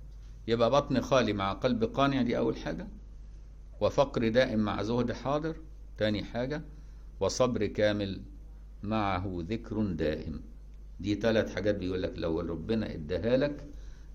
[0.48, 2.86] يبقى بطن خالي مع قلب قانع دي أول حاجة
[3.80, 5.56] وفقر دائم مع زهد حاضر
[5.98, 6.62] تاني حاجة
[7.20, 8.22] وصبر كامل
[8.82, 10.40] معه ذكر دائم.
[11.00, 13.66] دي ثلاث حاجات بيقول لك لو ربنا اداها لك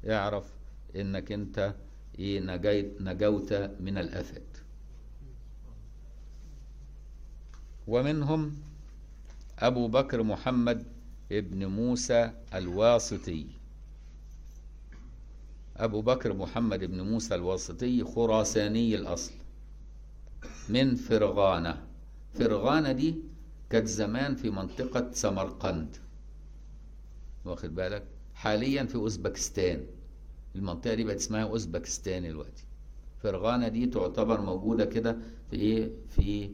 [0.09, 0.53] اعرف
[0.95, 1.75] إنك أنت
[2.19, 4.54] إيه نجيت نجوت من الآفات.
[7.87, 8.55] ومنهم
[9.59, 10.85] أبو بكر محمد
[11.31, 13.45] ابن موسى الواسطي.
[15.77, 19.33] أبو بكر محمد ابن موسى الواسطي خراساني الأصل
[20.69, 21.83] من فرغانة.
[22.33, 23.15] فرغانة دي
[23.69, 25.97] كانت زمان في منطقة سمرقند.
[27.45, 29.85] واخد بالك؟ حاليا في أوزبكستان.
[30.55, 32.63] المنطقة دي بقت اسمها أوزبكستان دلوقتي.
[33.23, 35.17] فرغانة دي تعتبر موجودة كده
[35.49, 36.49] في إيه؟ في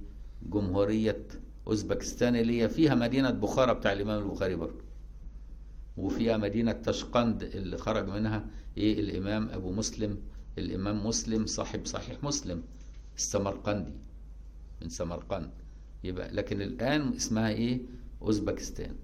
[0.49, 1.27] جمهورية
[1.67, 4.81] أوزبكستان اللي هي فيها مدينة بخارى بتاع الإمام البخاري برضه.
[5.97, 8.45] وفيها مدينة تشقند اللي خرج منها
[8.77, 10.17] إيه؟ الإمام أبو مسلم.
[10.57, 12.63] الإمام مسلم صاحب صحيح مسلم
[13.15, 13.91] السمرقندي.
[14.81, 15.51] من سمرقند.
[16.03, 17.79] يبقى لكن الآن اسمها إيه؟
[18.21, 18.95] أوزبكستان.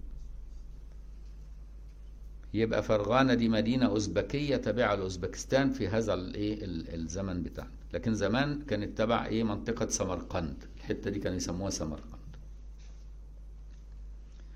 [2.54, 6.58] يبقى فرغانة دي مدينة أوزبكية تابعة لأوزبكستان في هذا الايه
[6.95, 7.71] الزمن بتاعنا.
[7.93, 10.56] لكن زمان كانت تبع إيه؟ منطقة سمرقند.
[10.91, 12.17] الحتة دي كانوا يسموها سمرقند.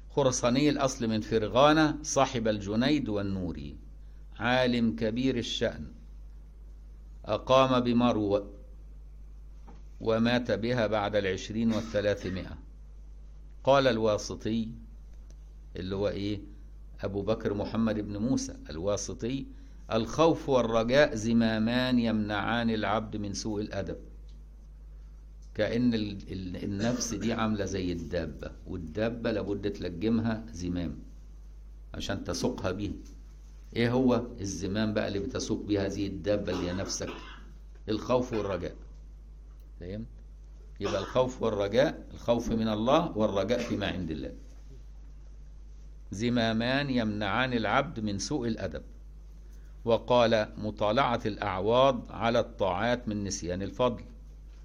[0.09, 3.75] خرساني الأصل من فرغانة صاحب الجنيد والنوري
[4.39, 5.87] عالم كبير الشأن
[7.25, 8.47] أقام بمروى
[10.01, 12.57] ومات بها بعد العشرين والثلاثمائة.
[13.63, 14.67] قال الواسطي
[15.75, 16.39] اللي هو إيه؟
[17.01, 19.45] أبو بكر محمد بن موسى الواسطي
[19.93, 24.10] الخوف والرجاء زمامان يمنعان العبد من سوء الأدب.
[25.55, 25.93] كأن
[26.63, 30.99] النفس دي عاملة زي الدابة والدابة لابد تلجمها زمام
[31.93, 32.91] عشان تسوقها به
[33.75, 37.09] إيه هو الزمام بقى اللي بتسوق بيه هذه الدابة اللي هي نفسك؟
[37.89, 38.75] الخوف والرجاء.
[39.79, 40.05] فهمت
[40.79, 44.33] يبقى الخوف والرجاء الخوف من الله والرجاء فيما عند الله.
[46.11, 48.83] زمامان يمنعان العبد من سوء الأدب.
[49.85, 54.03] وقال مطالعة الأعواض على الطاعات من نسيان الفضل.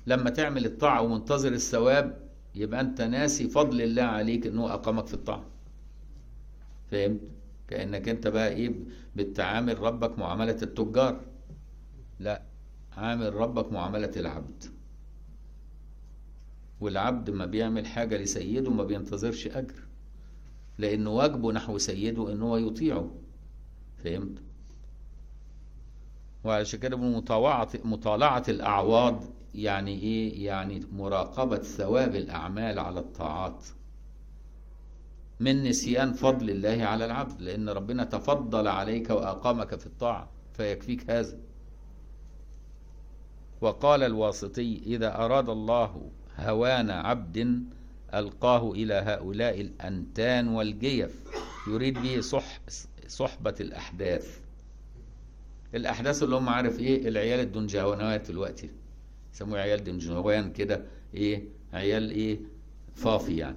[0.07, 5.45] لما تعمل الطاعة ومنتظر الثواب يبقى أنت ناسي فضل الله عليك أنه أقامك في الطاعة
[6.91, 7.21] فهمت؟
[7.69, 8.75] كأنك أنت بقى إيه
[9.17, 11.21] بتعامل ربك معاملة التجار
[12.21, 12.43] لا
[12.97, 14.65] عامل ربك معاملة العبد
[16.81, 19.75] والعبد ما بيعمل حاجة لسيده ما بينتظرش أجر
[20.79, 23.11] لأنه واجبه نحو سيده إن هو يطيعه
[24.05, 24.39] فهمت؟
[26.45, 29.25] وعشان كده مطالعة مطالعة الأعواض
[29.57, 33.65] يعني إيه؟ يعني مراقبة ثواب الأعمال على الطاعات.
[35.41, 41.39] من نسيان فضل الله على العبد لأن ربنا تفضل عليك وأقامك في الطاعة فيكفيك هذا.
[43.61, 47.63] وقال الواسطي إذا أراد الله هوان عبد
[48.15, 51.23] ألقاه إلى هؤلاء الأنتان والجيف
[51.69, 52.61] يريد به صح
[53.09, 54.41] صحبة الأحداث.
[55.75, 58.71] الأحداث اللي هم عارف إيه؟ العيال الدنجوانات دلوقتي.
[59.37, 62.39] يسموه عيال دنجوان كده إيه عيال إيه
[62.95, 63.57] فافي يعني.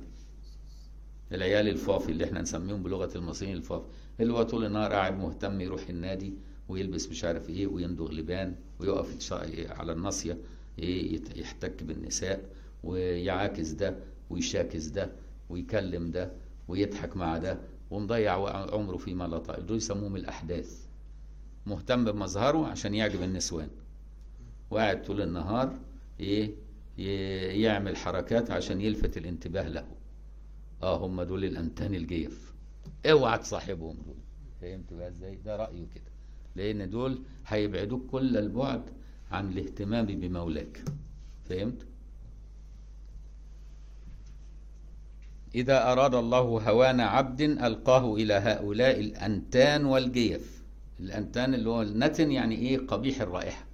[1.32, 3.86] العيال الفافي اللي إحنا نسميهم بلغة المصريين الفافي
[4.20, 6.34] اللي هو طول النهار قاعد مهتم يروح النادي
[6.70, 9.34] ويلبس مش عارف إيه ويندغ لبان ويقف
[9.70, 10.38] على الناصية
[10.80, 12.50] إيه يحتك بالنساء
[12.84, 13.96] ويعاكس ده
[14.30, 15.12] ويشاكس ده
[15.50, 16.32] ويكلم ده
[16.68, 17.60] ويضحك مع ده
[17.92, 18.34] ومضيع
[18.76, 20.86] عمره فيما لا طائل دول يسموهم الأحداث.
[21.65, 23.70] مهتم بمظهره عشان يعجب النسوان.
[24.71, 25.79] وقاعد طول النهار
[26.19, 26.51] إيه
[27.63, 29.86] يعمل حركات عشان يلفت الانتباه له.
[30.84, 32.53] آه هم دول الانتان الجيف
[33.05, 34.15] اوعى تصاحبهم دول.
[34.62, 36.03] فهمت بقى إزاي؟ ده رايه كده
[36.55, 38.82] لأن دول هيبعدوك كل البعد
[39.32, 40.84] عن الاهتمام بمولاك.
[41.49, 41.86] فهمت؟
[45.55, 50.63] إذا أراد الله هوان عبد ألقاه إلى هؤلاء الأنتان والجيف
[50.99, 53.65] الأنتان اللي هو النتن يعني إيه؟ قبيح الرائحة.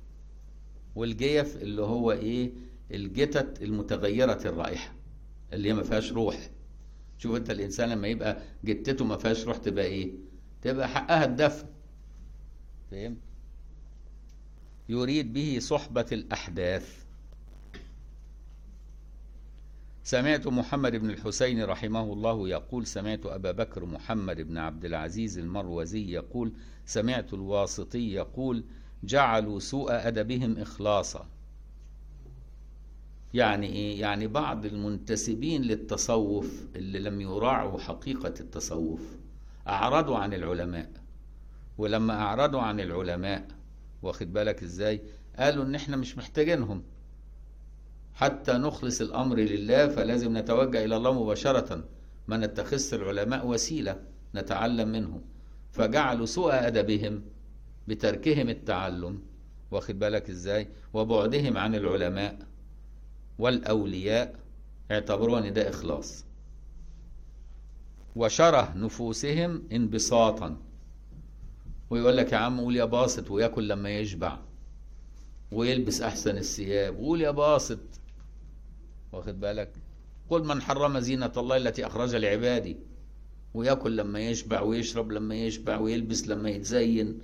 [0.95, 2.51] والجيف اللي هو إيه؟
[2.91, 4.93] الجتت المتغيرة الرائحة
[5.53, 6.49] اللي هي ما فيهاش روح.
[7.17, 10.11] شوف أنت الإنسان لما يبقى جتته ما فيهاش روح تبقى إيه؟
[10.61, 11.67] تبقى حقها الدفن
[12.91, 13.17] فهمت
[14.89, 17.05] يريد به صحبة الأحداث.
[20.03, 26.11] سمعت محمد بن الحسين رحمه الله يقول سمعت أبا بكر محمد بن عبد العزيز المروزي
[26.11, 26.53] يقول
[26.85, 28.63] سمعت الواسطي يقول
[29.05, 31.27] جعلوا سوء أدبهم إخلاصا.
[33.33, 39.01] يعني إيه؟ يعني بعض المنتسبين للتصوف اللي لم يراعوا حقيقة التصوف
[39.67, 40.89] أعرضوا عن العلماء.
[41.77, 43.47] ولما أعرضوا عن العلماء
[44.01, 45.01] واخد بالك إزاي؟
[45.39, 46.83] قالوا إن إحنا مش محتاجينهم.
[48.13, 51.83] حتى نخلص الأمر لله فلازم نتوجه إلى الله مباشرة.
[52.27, 53.99] ما نتخذش العلماء وسيلة
[54.35, 55.21] نتعلم منهم.
[55.71, 57.21] فجعلوا سوء أدبهم
[57.87, 59.21] بتركهم التعلم
[59.71, 62.39] واخد بالك إزاي؟ وبعدهم عن العلماء
[63.39, 64.35] والأولياء
[64.91, 66.25] اعتبروه ان ده إخلاص.
[68.15, 70.57] وشره نفوسهم انبساطا.
[71.89, 74.39] ويقول لك يا عم قول يا باسط وياكل لما يشبع.
[75.51, 76.99] ويلبس أحسن الثياب.
[76.99, 77.79] وقول يا باسط.
[79.11, 79.71] واخد بالك؟
[80.29, 82.77] قل من حرم زينة الله التي أخرج لعبادي.
[83.53, 87.19] وياكل لما يشبع ويشرب لما يشبع ويلبس لما يتزين.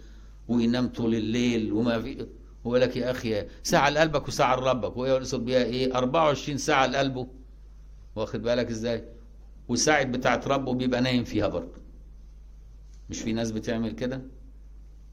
[0.48, 2.28] وينام طول الليل وما في
[2.68, 7.28] هو لك يا أخي ساعة لقلبك وساعة لربك وهو يقصد بيها إيه؟ 24 ساعة لقلبه
[8.16, 9.04] واخد بالك إزاي؟
[9.70, 11.82] والساعة بتاعت ربه بيبقى نايم فيها برضه.
[13.10, 14.22] مش في ناس بتعمل كده؟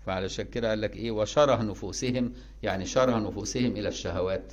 [0.06, 4.52] فعلشان كده قال لك إيه؟ وشره نفوسهم يعني شره نفوسهم إلى الشهوات.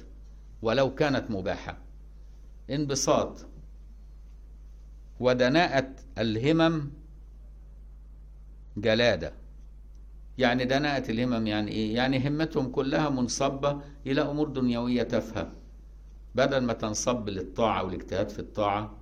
[0.62, 1.78] ولو كانت مباحة.
[2.70, 3.46] انبساط.
[5.20, 6.92] ودناءة الهمم
[8.78, 9.34] جلادة.
[10.38, 15.52] يعني دناءة الهمم يعني إيه؟ يعني همتهم كلها منصبة إلى أمور دنيوية تافهة.
[16.36, 18.98] بدل ما تنصب للطاعة والاجتهاد في الطاعة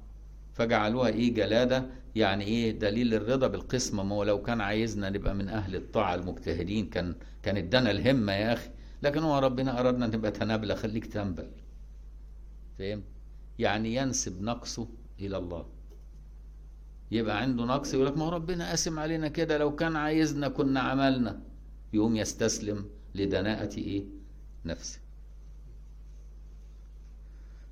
[0.54, 4.04] فجعلوها إيه؟ جلادة يعني إيه؟ دليل الرضا بالقسمة.
[4.04, 8.54] ما هو لو كان عايزنا نبقى من أهل الطاعة المجتهدين كان كان إدانا الهمة يا
[8.54, 8.70] أخي.
[9.04, 10.76] لكن هو ربنا ارادنا نبقى تنابلة.
[10.76, 11.48] خليك تنبل.
[12.80, 13.04] فهمت
[13.60, 14.88] يعني ينسب نقصه
[15.20, 15.66] إلى الله.
[17.14, 20.80] يبقى عنده نقص يقول لك ما هو ربنا قاسم علينا كده لو كان عايزنا كنا
[20.80, 21.42] عملنا.
[21.94, 24.04] يقوم يستسلم لدناءة إيه؟
[24.66, 25.00] نفسه.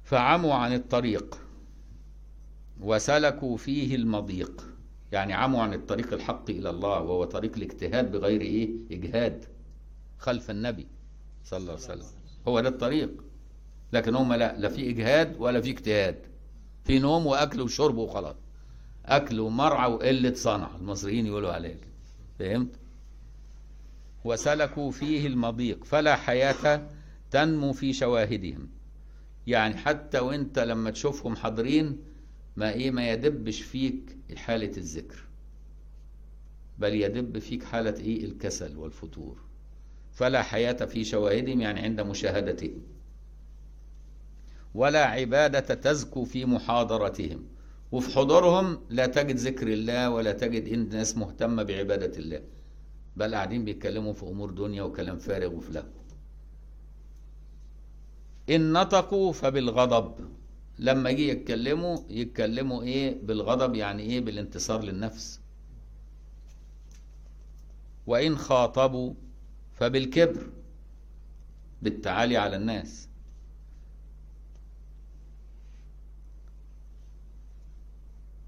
[0.04, 1.39] فعموا عن الطريق
[2.82, 4.67] وسلكوا فيه المضيق.
[5.12, 9.45] يعني عموا عن الطريق الحق إلى الله وهو طريق الاجتهاد بغير إيه؟ إجهاد
[10.17, 10.88] خلف النبي
[11.43, 12.06] صلى الله عليه وسلم.
[12.47, 13.23] هو ده الطريق.
[13.93, 16.25] لكن هم لا لا في إجهاد ولا في اجتهاد.
[16.84, 18.36] في نوم وأكل وشرب وخلاص.
[19.05, 21.87] أكل ومرعى وقلة صنع المصريين يقولوا عليك.
[22.39, 22.75] فهمت؟
[24.23, 26.89] وسلكوا فيه المضيق فلا حياة
[27.31, 28.69] تنمو في شواهدهم.
[29.47, 31.97] يعني حتى وانت لما تشوفهم حاضرين
[32.57, 35.23] ما إيه ما يدبش فيك حالة الذكر.
[36.80, 39.38] بل يدب فيك حالة إيه؟ الكسل والفتور.
[40.11, 42.82] فلا حياة في شواهدهم يعني عند مشاهدتهم.
[44.76, 47.45] ولا عبادة تزكو في محاضرتهم.
[47.91, 52.41] وفي حضورهم لا تجد ذكر الله ولا تجد إن ناس مهتمة بعبادة الله.
[53.17, 55.83] بل قاعدين بيتكلموا في أمور دنيا وكلام فارغ وفي لهو.
[58.49, 60.15] إن نطقوا فبالغضب.
[60.79, 65.39] لما يجي يتكلموا يتكلموا إيه؟ بالغضب يعني إيه؟ بالانتصار للنفس.
[68.07, 69.13] وإن خاطبوا
[69.73, 70.49] فبالكبر
[71.81, 73.07] بالتعالي على الناس.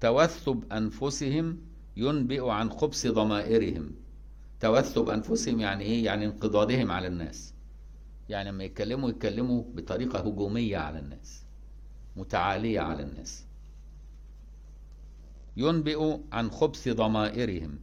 [0.04, 1.58] توثب أنفسهم
[1.96, 3.90] ينبئ عن خبث ضمائرهم.
[4.60, 7.54] توثب أنفسهم يعني إيه؟ يعني انقضاضهم على الناس.
[8.28, 11.42] يعني لما يتكلموا يتكلموا بطريقة هجومية على الناس
[12.16, 13.44] متعالية على الناس.
[15.56, 17.78] ينبئ عن خبث ضمائرهم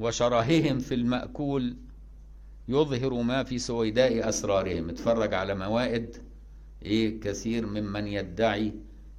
[0.00, 1.76] وشراههم في المأكول
[2.68, 4.88] يظهر ما في سويداء أسرارهم.
[4.90, 6.16] اتفرج على موائد
[6.82, 8.72] إيه؟ كثير ممن يدعي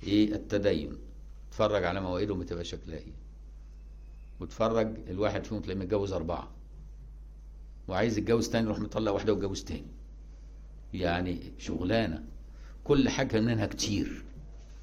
[0.04, 0.98] إيه التدين؟
[1.50, 3.14] اتفرج على موائدهم بتبقى شكلها إيه.
[4.40, 6.52] واتفرج الواحد فيهم تلاقيه متجوز أربعة.
[7.88, 9.88] وعايز يتجوز تاني يروح مطلق واحدة ويتجوز تاني.
[10.94, 12.24] يعني شغلانة.
[12.84, 14.24] كل حاجة منها كتير.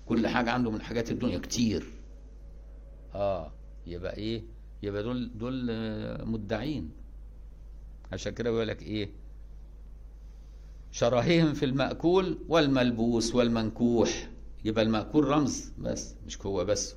[0.07, 1.87] كل حاجة عنده من حاجات الدنيا كتير.
[3.15, 3.53] آه
[3.87, 4.43] يبقى إيه؟
[4.83, 5.67] يبقى دول دول
[6.27, 6.91] مدعين.
[8.13, 9.11] عشان كده بيقول لك إيه؟
[10.93, 14.29] شراههم في المأكول والملبوس والمنكوح.
[14.65, 16.95] يبقى المأكول رمز بس مش هو بس.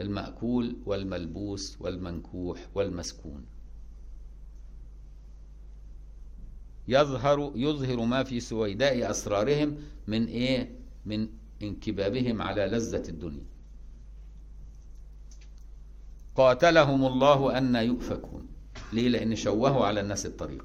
[0.00, 3.44] المأكول والملبوس والمنكوح والمسكون.
[6.88, 9.76] يظهر يظهر ما في سويداء أسرارهم
[10.06, 10.70] من إيه؟
[11.06, 11.28] من
[11.62, 13.44] انكبابهم على لذة الدنيا.
[16.34, 18.46] قاتلهم الله أن يؤفكون.
[18.92, 20.64] ليه؟ لأن شوهوا على الناس الطريق.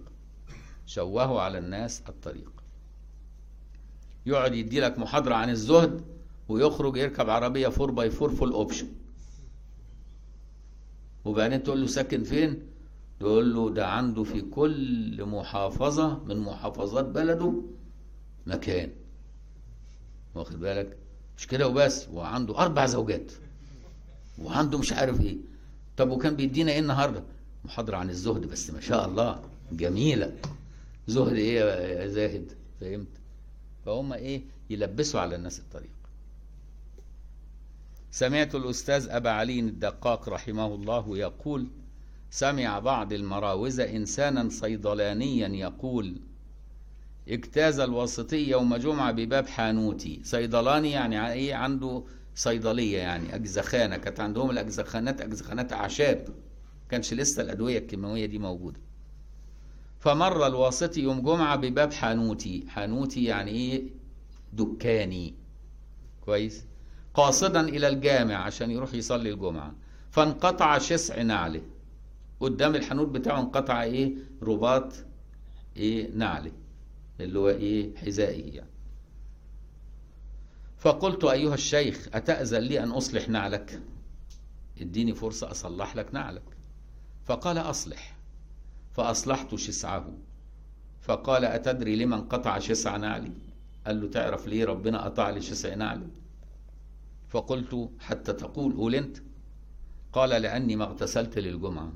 [0.86, 2.52] شوهوا على الناس الطريق.
[4.26, 6.21] يقعد يدي لك محاضرة عن الزهد
[6.52, 8.88] ويخرج يركب عربية 4 by 4 full option
[11.26, 12.60] وبعدين تقول له ساكن فين؟
[13.20, 17.54] تقول له ده عنده في كل محافظة من محافظات بلده
[18.48, 18.90] مكان.
[20.36, 20.98] واخد بالك؟
[21.38, 23.32] مش كده وبس وعنده أربع زوجات.
[24.42, 25.38] وعنده مش عارف إيه.
[25.98, 27.24] طب وكان بيدينا إيه النهارده؟
[27.66, 29.42] محاضرة عن الزهد بس ما شاء الله
[29.72, 30.36] جميلة.
[31.08, 31.60] زهد إيه
[32.02, 33.08] يا زاهد؟ فهمت؟
[33.86, 35.90] فهم إيه؟ يلبسوا على الناس الطريق
[38.12, 41.68] سمعت الأستاذ أبا علي الدقاق رحمه الله يقول
[42.30, 46.16] سمع بعض المراوزة إنسانا صيدلانيا يقول
[47.30, 50.22] اجتاز الواسطي يوم جمعة بباب حانوتي.
[50.24, 52.04] صيدلاني يعني إيه؟ عنده
[52.36, 53.98] صيدلية يعني أجزخانة.
[53.98, 56.28] كانت عندهم الأجزخانات أجزخانات أعشاب.
[56.90, 58.80] كانش لسه الأدوية الكيماوية دي موجودة.
[60.00, 62.64] فمر الواسطي يوم جمعة بباب حانوتي.
[62.68, 63.84] حانوتي يعني إيه؟
[64.54, 65.34] دكاني.
[66.26, 66.64] كويس؟
[67.14, 69.76] قاصدا إلى الجامع عشان يروح يصلي الجمعة.
[70.12, 71.62] فانقطع شسع نعله
[72.40, 74.94] قدام الحانوت بتاعه انقطع إيه؟ رباط
[75.78, 76.52] إيه؟ نعله
[77.20, 78.70] اللي هو إيه؟ حذائه يعني.
[80.78, 83.82] فقلت أيها الشيخ أتأذن لي أن أصلح نعلك؟
[84.82, 86.44] اديني فرصة أصلح لك نعلك.
[87.26, 88.18] فقال أصلح.
[88.94, 90.14] فأصلحت شسعه.
[91.02, 93.32] فقال أتدري لمن قطع شسع نعلي؟
[93.88, 96.08] قال له تعرف ليه ربنا قطع لي شسع نعلي؟
[97.32, 99.18] فقلت حتى تقول قول أنت.
[100.14, 101.94] قال لأني ما اغتسلت للجمعة.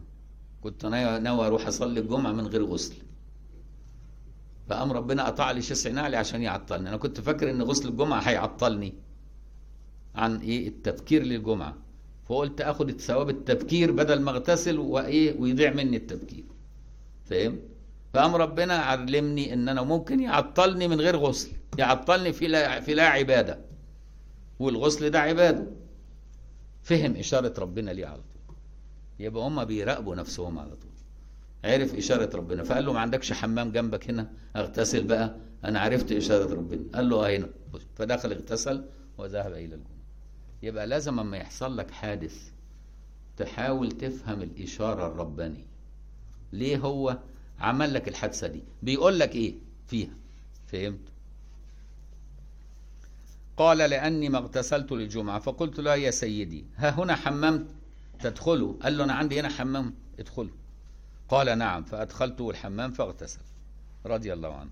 [0.62, 2.96] كنت ناوي أروح أصلي الجمعة من غير غسل.
[4.68, 6.90] فقام ربنا قطع لي شسع نعلي عشان يعطلني.
[6.90, 8.94] أنا كنت فاكر إن غسل الجمعة هيعطلني
[10.16, 11.78] عن إيه؟ التبكير للجمعة.
[12.26, 16.46] فقلت آخد ثواب التبكير بدل ما اغتسل وإيه؟ ويضيع مني التبكير
[17.26, 17.60] فاهم؟
[18.14, 21.52] فقام ربنا علمني إن أنا ممكن يعطلني من غير غسل.
[21.78, 23.75] يعطلني في لا في لا عبادة.
[24.60, 25.68] والغسل ده عبادة.
[26.84, 28.56] فهم إشارة ربنا ليه على طول.
[29.20, 30.92] يبقى هم بيراقبوا نفسهم على طول.
[31.64, 32.64] عرف إشارة ربنا.
[32.64, 35.36] فقال له ما عندكش حمام جنبك هنا؟ اغتسل بقى.
[35.66, 36.82] أنا عرفت إشارة ربنا.
[36.96, 37.50] قال له آه هنا.
[37.96, 38.86] فدخل اغتسل
[39.18, 39.96] وذهب إلى الجنة.
[40.64, 42.52] يبقى لازم أما يحصل لك حادث
[43.38, 45.66] تحاول تفهم الإشارة الربانية.
[46.54, 47.18] ليه هو
[47.60, 49.56] عمل لك الحادثة دي؟ بيقول لك إيه
[49.88, 50.14] فيها؟
[50.68, 51.00] فهمت؟
[53.58, 55.40] قال لأني ما اغتسلت للجمعة.
[55.40, 57.68] فقلت له يا سيدي ها هنا حمام
[58.20, 60.52] تدخله؟ قال له أنا عندي هنا حمام ادخله.
[61.30, 61.84] قال نعم.
[61.84, 63.40] فأدخلته الحمام فاغتسل.
[64.06, 64.70] رضي الله عنه.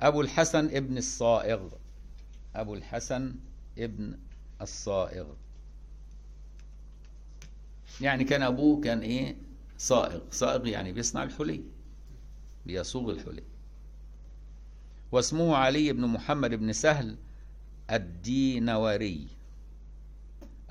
[0.00, 1.68] أبو الحسن ابن الصائغ.
[2.54, 3.34] أبو الحسن
[3.78, 4.18] ابن
[4.62, 5.26] الصائغ.
[8.00, 9.36] يعني كان أبوه كان إيه؟
[9.78, 10.20] صائغ.
[10.30, 11.62] صائغ يعني بيصنع الحلي
[12.66, 13.42] بيصوغ الحلي.
[15.12, 17.16] واسمه علي بن محمد بن سهل
[17.90, 19.26] الدينوري.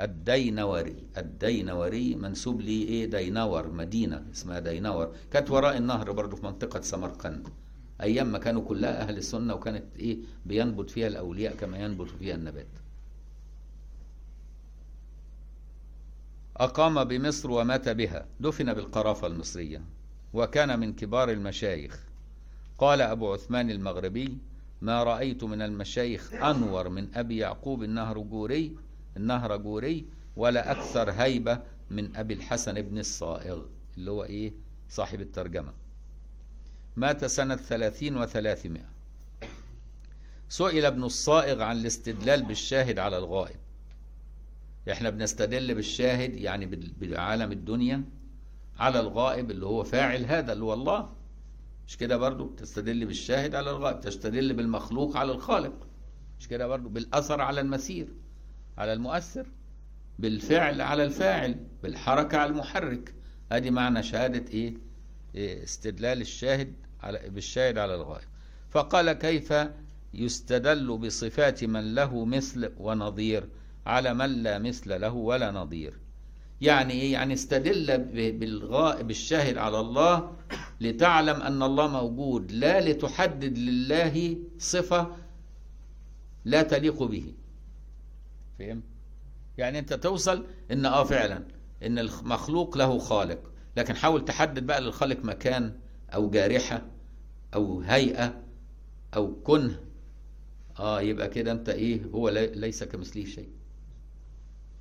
[0.01, 1.03] الدينوري.
[1.17, 7.47] الدينوري منسوب لي إيه؟ دينور مدينة اسمها دينور كانت وراء النهر برضو في منطقة سمرقند.
[8.01, 12.67] أيام ما كانوا كلها أهل السنة وكانت إيه؟ بينبت فيها الأولياء كما ينبت فيها النبات.
[16.57, 18.25] أقام بمصر ومات بها.
[18.39, 19.81] دفن بالقرافة المصرية.
[20.33, 22.14] وكان من كبار المشايخ.
[22.77, 24.37] قال أبو عثمان المغربي
[24.81, 28.75] ما رأيت من المشايخ أنور من أبي يعقوب النهرجوري
[29.17, 30.05] النهرجوري
[30.35, 31.61] ولا أكثر هيبة
[31.91, 33.61] من أبي الحسن بن الصائغ.
[33.97, 34.53] اللي هو إيه؟
[34.89, 35.73] صاحب الترجمة.
[36.95, 38.89] مات سنة ثلاثين وثلاثمائة.
[40.49, 43.59] سئل ابن الصائغ عن الاستدلال بالشاهد على الغائب.
[44.91, 46.65] إحنا بنستدل بالشاهد يعني
[47.01, 48.03] بعالم الدنيا
[48.79, 51.09] على الغائب اللي هو فاعل هذا اللي هو الله.
[51.87, 55.87] مش كده برضو؟ تستدل بالشاهد على الغائب تستدل بالمخلوق على الخالق.
[56.39, 58.07] مش كده برضو؟ بالأثر على المسير
[58.77, 59.45] على المؤثر.
[60.19, 63.15] بالفعل على الفاعل بالحركة على المحرك.
[63.51, 64.73] أدي معنى شهادة إيه,
[65.35, 68.27] إيه استدلال الشاهد على بالشاهد على الغائب.
[68.69, 69.53] فقال كيف
[70.13, 73.49] يستدل بصفات من له مثل ونظير؟
[73.85, 75.93] على من لا مثل له ولا نظير.
[76.65, 77.97] يعني إيه؟ يعني استدل
[78.31, 80.35] بالغائب الشاهد على الله
[80.81, 85.15] لتعلم أن الله موجود لا لتحدد لله صفة
[86.45, 87.33] لا تليق به.
[88.59, 88.81] فهم؟
[89.57, 91.43] يعني أنت توصل إن آه فعلا
[91.83, 93.51] إن المخلوق له خالق.
[93.77, 95.79] لكن حاول تحدد بقى للخالق مكان
[96.13, 96.81] أو جارحة
[97.53, 98.41] أو هيئة
[99.15, 99.79] أو كنه.
[100.79, 103.49] آه يبقى كده أنت إيه؟ هو ليس كمثله شيء.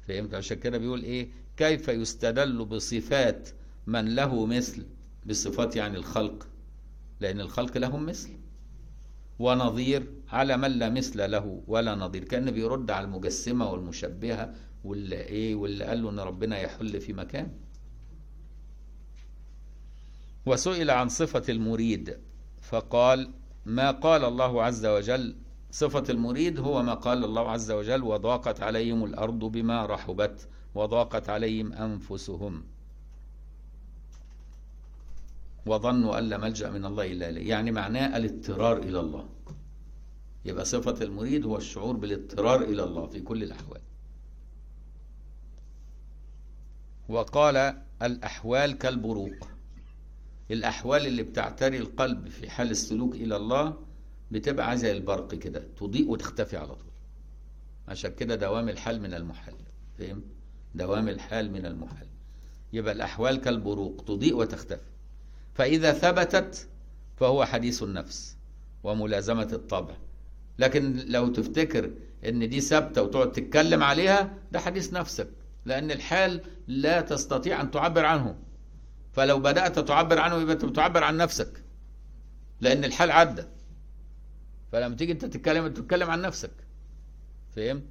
[0.08, 3.48] فهمت؟ عشان كده بيقول إيه؟ كيف يستدل بصفات
[3.86, 4.86] من له مثل؟
[5.26, 6.48] بصفات يعني الخلق
[7.20, 8.30] لأن الخلق لهم مثل.
[9.38, 12.24] ونظير على من لا مثل له ولا نظير.
[12.24, 17.52] كأن بيرد على المجسمة والمشبهة واللي إيه واللي قال له إن ربنا يحل في مكان.
[20.46, 22.18] وسئل عن صفة المريد
[22.60, 23.30] فقال
[23.66, 25.36] ما قال الله عز وجل؟
[25.70, 30.48] صفة المريد هو ما قال الله عز وجل وضاقت عليهم الأرض بما رحبت.
[30.74, 32.64] وضاقت عليهم أنفسهم.
[35.66, 37.48] وظنوا أن لا ملجأ من الله إلا إليه.
[37.48, 39.28] يعني معناه الاضطرار إلى الله.
[40.44, 43.80] يبقى صفة المريد هو الشعور بالاضطرار إلى الله في كل الأحوال.
[47.08, 49.48] وقال الأحوال كالبروق.
[50.50, 53.76] الأحوال اللي بتعتري القلب في حال السلوك إلى الله
[54.30, 56.90] بتبقى زي البرق كده تضيء وتختفي على طول.
[57.88, 59.54] عشان كده دوام الحال من المحال
[59.98, 60.22] فهم
[60.74, 62.06] دوام الحال من المحال.
[62.72, 64.90] يبقى الأحوال كالبروق تضيء وتختفي.
[65.54, 66.68] فإذا ثبتت
[67.16, 68.36] فهو حديث النفس
[68.82, 69.94] وملازمة الطبع.
[70.58, 71.90] لكن لو تفتكر
[72.26, 75.28] إن دي ثابتة وتقعد تتكلم عليها ده حديث نفسك.
[75.64, 78.36] لأن الحال لا تستطيع أن تعبر عنه.
[79.12, 81.64] فلو بدأت تعبر عنه يبقى أنت بتعبر عن نفسك.
[82.60, 83.44] لأن الحال عدى.
[84.72, 86.50] فلما تيجي أنت تتكلم انت تتكلم عن نفسك.
[87.56, 87.84] فهمت؟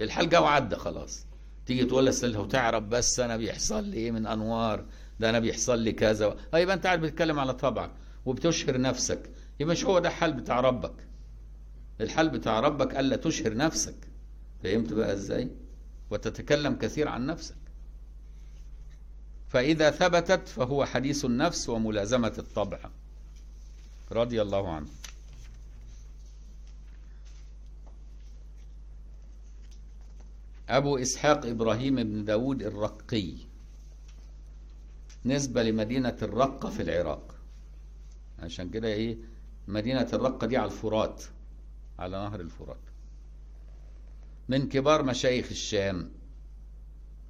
[0.00, 1.26] الحال جه وعدى خلاص.
[1.66, 4.84] تيجي تقول لسه وتعرف بس أنا بيحصل لي إيه من أنوار
[5.20, 7.90] ده أنا بيحصل لي كذا آه يبقى أنت قاعد بتتكلم على طبعك
[8.26, 10.94] وبتشهر نفسك يبقى مش هو ده الحال بتاع ربك.
[12.00, 13.94] الحال بتاع ربك الا تشهر نفسك.
[14.62, 15.50] فهمت بقى إزاي؟
[16.10, 17.54] وتتكلم كثير عن نفسك.
[19.48, 22.78] فإذا ثبتت فهو حديث النفس وملازمة الطبع.
[24.12, 24.86] رضي الله عنه.
[30.68, 33.34] أبو إسحاق إبراهيم بن داود الرقي
[35.24, 37.34] نسبة لمدينة الرقة في العراق.
[38.38, 39.18] عشان كده إيه؟
[39.68, 41.24] مدينة الرقة دي على الفرات
[41.98, 42.80] على نهر الفرات.
[44.48, 46.10] من كبار مشايخ الشام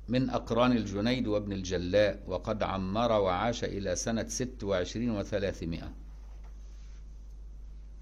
[0.09, 5.93] من أقران الجنيد وابن الجلاء وقد عمر وعاش إلى سنة ست وعشرين وثلاثمائة.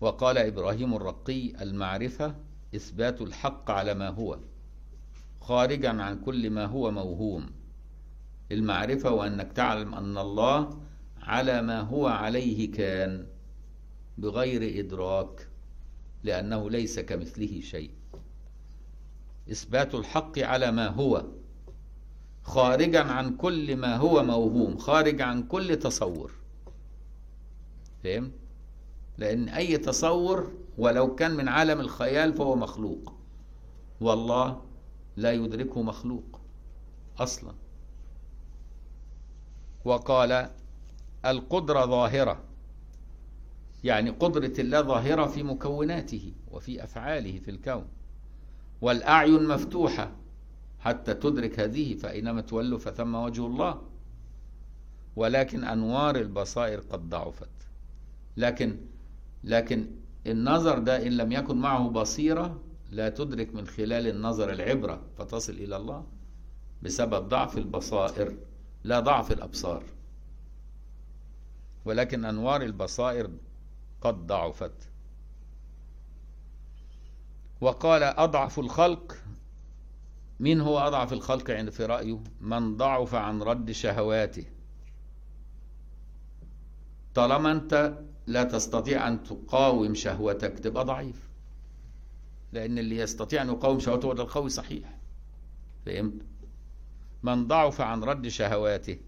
[0.01, 2.35] وقال إبراهيم الرقي المعرفة
[2.75, 4.39] إثبات الحق على ما هو.
[5.45, 7.47] خارجا عن كل ما هو موهوم.
[8.53, 10.81] المعرفة وأنك تعلم أن الله
[11.23, 13.27] على ما هو عليه كان
[14.19, 15.49] بغير إدراك
[16.23, 17.91] لأنه ليس كمثله شيء.
[19.51, 21.25] إثبات الحق على ما هو
[22.43, 26.33] خارجا عن كل ما هو موهوم خارج عن كل تصور.
[28.05, 28.33] فهم؟
[29.19, 33.13] لأن أي تصور ولو كان من عالم الخيال فهو مخلوق.
[34.01, 34.74] والله
[35.17, 36.41] لا يدركه مخلوق
[37.19, 37.53] أصلا.
[39.85, 40.51] وقال
[41.27, 42.41] القدرة ظاهرة
[43.85, 47.85] يعني قدرة الله ظاهرة في مكوناته وفي أفعاله في الكون.
[48.81, 50.13] والأعين مفتوحة
[50.81, 53.83] حتى تدرك هذه فاينما تولوا فثم وجه الله.
[55.17, 57.49] ولكن أنوار البصائر قد ضعفت.
[58.37, 58.77] لكن
[59.45, 59.87] لكن
[60.27, 62.61] النظر ده إن لم يكن معه بصيرة
[62.95, 66.07] لا تدرك من خلال النظر العبرة فتصل إلى الله
[66.83, 68.37] بسبب ضعف البصائر
[68.85, 69.83] لا ضعف الأبصار.
[71.85, 73.31] ولكن أنوار البصائر
[74.01, 74.89] قد ضعفت.
[77.61, 79.17] وقال أضعف الخلق
[80.41, 84.45] مين هو أضعف الخلق عند في رأيه من ضعف عن رد شهواته.
[87.15, 91.24] طالما أنت لا تستطيع أن تقاوم شهوتك تبقى ضعيف.
[92.55, 94.99] لأن اللي يستطيع أن يقاوم شهوته هو القوي صحيح.
[95.87, 96.23] فهمت؟
[97.23, 98.99] من ضعف عن رد شهواته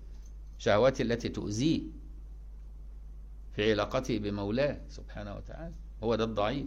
[0.59, 1.83] شهواته التي تؤذيه
[3.57, 6.67] في علاقته بمولاه سبحانه وتعالى هو ده الضعيف.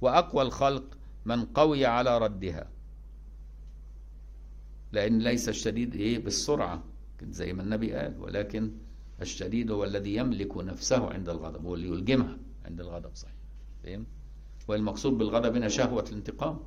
[0.00, 0.84] وأقوى الخلق
[1.24, 2.68] من قوي على ردها.
[4.92, 6.84] لأن ليس الشديد إيه؟ بالسرعة
[7.22, 8.72] زي ما النبي قال ولكن
[9.22, 13.34] الشديد هو الذي يملك نفسه عند الغضب هو اللي يلجمها عند الغضب صحيح.
[13.84, 14.06] فهمت؟
[14.70, 16.60] والمقصود بالغضب هنا شهوة الانتقام.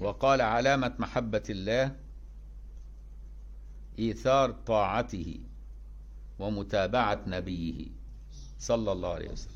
[0.00, 1.96] وقال علامة محبة الله
[3.98, 5.40] إيثار طاعته
[6.38, 7.86] ومتابعة نبيه
[8.58, 9.52] صلى الله عليه وسلم.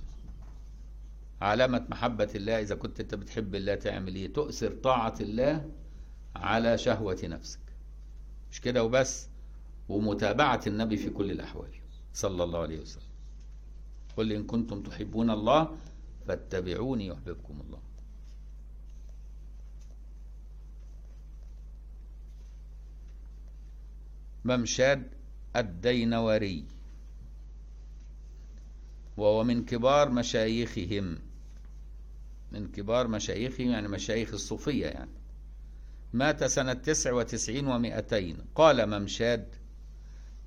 [1.40, 5.70] علامة محبة الله إذا كنت أنت بتحب الله تعمل إيه؟ تؤثر طاعة الله
[6.36, 7.60] على شهوة نفسك.
[8.50, 9.28] مش كده وبس؟
[9.88, 11.70] ومتابعة النبي في كل الأحوال
[12.14, 13.11] صلى الله عليه وسلم.
[14.16, 15.76] قل إن كنتم تحبون الله
[16.26, 17.78] فاتبعوني يحببكم الله.
[24.44, 25.02] ممشاد
[25.56, 26.64] الدينوري.
[29.16, 31.18] وهو من كبار مشايخهم.
[32.52, 35.10] من كبار مشايخهم يعني مشايخ الصوفية يعني.
[36.12, 39.46] مات سنة تسع وتسعين ومائتين قال ممشاد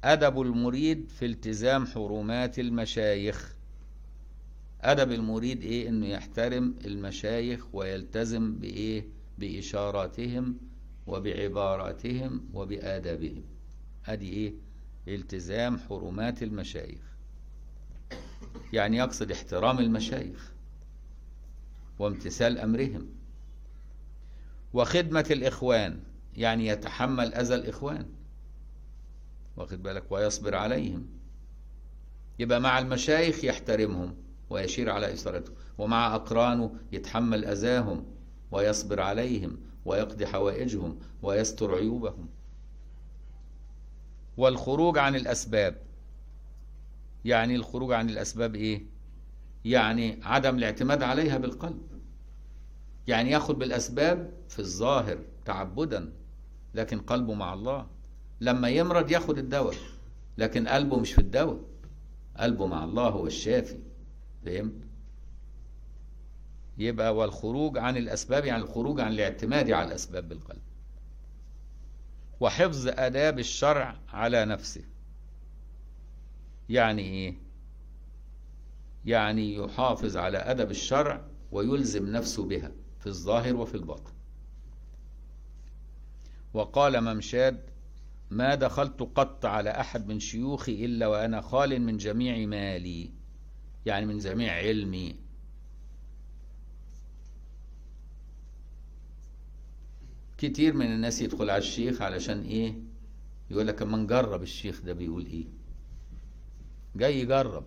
[0.03, 3.54] أدب المريد في التزام حرمات المشايخ.
[4.81, 9.07] أدب المريد إيه؟ إنه يحترم المشايخ ويلتزم بإيه؟
[9.37, 10.57] بإشاراتهم
[11.07, 13.43] وبعباراتهم وبآدابهم.
[14.05, 14.53] أدي إيه؟
[15.07, 17.01] التزام حرمات المشايخ.
[18.73, 20.51] يعني يقصد احترام المشايخ
[21.99, 23.09] وامتثال أمرهم.
[24.73, 25.99] وخدمة الإخوان
[26.37, 28.05] يعني يتحمل أذى الإخوان.
[29.57, 31.07] واخد بالك؟ ويصبر عليهم.
[32.39, 34.15] يبقى مع المشايخ يحترمهم.
[34.49, 38.05] ويشير على إثارتهم ومع أقرانه يتحمل أذاهم
[38.51, 42.29] ويصبر عليهم ويقضي حوائجهم ويستر عيوبهم.
[44.37, 45.81] والخروج عن الأسباب
[47.25, 48.85] يعني الخروج عن الأسباب إيه؟
[49.65, 51.81] يعني عدم الاعتماد عليها بالقلب.
[53.07, 56.13] يعني ياخد بالأسباب في الظاهر تعبدا
[56.73, 57.87] لكن قلبه مع الله.
[58.41, 59.75] لما يمرض ياخد الدواء
[60.37, 61.59] لكن قلبه مش في الدواء
[62.37, 63.79] قلبه مع الله هو الشافي.
[64.45, 64.85] فهمت
[66.77, 70.61] يبقى والخروج عن الأسباب يعني الخروج عن الاعتماد على الأسباب بالقلب.
[72.39, 74.83] وحفظ آداب الشرع على نفسه.
[76.69, 77.35] يعني إيه؟
[79.05, 81.21] يعني يحافظ على أدب الشرع
[81.51, 84.11] ويلزم نفسه بها في الظاهر وفي الباطن.
[86.53, 87.59] وقال ممشاد
[88.29, 93.11] ما دخلت قط على أحد من شيوخي إلا وأنا خال من جميع مالي.
[93.85, 95.15] يعني من جميع علمي.
[100.37, 102.75] كتير من الناس يدخل على الشيخ علشان إيه؟
[103.51, 105.45] يقول لك اما نجرب الشيخ ده بيقول إيه؟
[106.95, 107.65] جاي يجرب.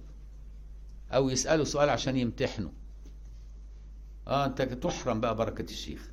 [1.10, 2.72] أو يسأله سؤال عشان يمتحنه.
[4.26, 6.10] آه أنت تحرم بقى بركة الشيخ.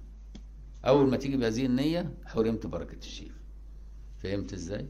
[0.85, 3.31] أول ما تيجي بهذه النية حرمت بركة الشيخ.
[4.23, 4.87] فهمت إزاي؟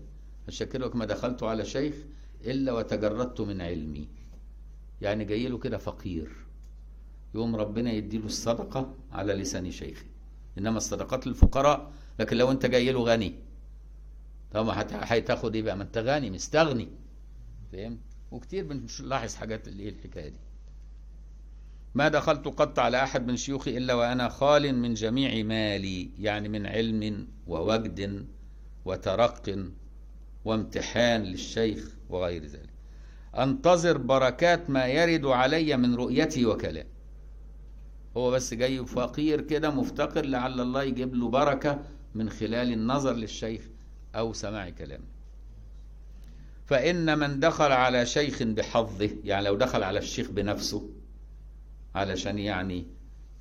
[0.62, 1.96] كده ما دخلت على شيخ
[2.42, 4.08] إلا وتجردت من علمي.
[5.02, 6.32] يعني جاي له كده فقير.
[7.34, 10.06] يوم ربنا يديله الصدقة على لسان شيخي
[10.58, 13.36] إنما الصدقات للفقراء لكن لو أنت جاي له غني.
[14.52, 16.88] طبعا هتاخد إيه بقى؟ ما أنت غني مستغني.
[17.72, 18.00] فهمت
[18.32, 20.40] وكتير بنلاحظ حاجات اللي هي الحكاية دي.
[21.96, 26.66] ما دخلت قط على أحد من شيوخي إلا وأنا خال من جميع مالي يعني من
[26.66, 28.26] علم ووجد
[28.86, 29.70] وترق
[30.46, 32.75] وامتحان للشيخ وغير ذلك.
[33.38, 36.90] أنتظر بركات ما يرد علي من رؤيتي وكلامي.
[38.18, 41.80] هو بس جاي فقير كده مفتقر لعل الله يجيب له بركة
[42.16, 43.62] من خلال النظر للشيخ
[44.16, 45.06] أو سماع كلامه.
[46.66, 50.90] فإن من دخل على شيخ بحظه يعني لو دخل على الشيخ بنفسه
[51.96, 52.88] علشان يعني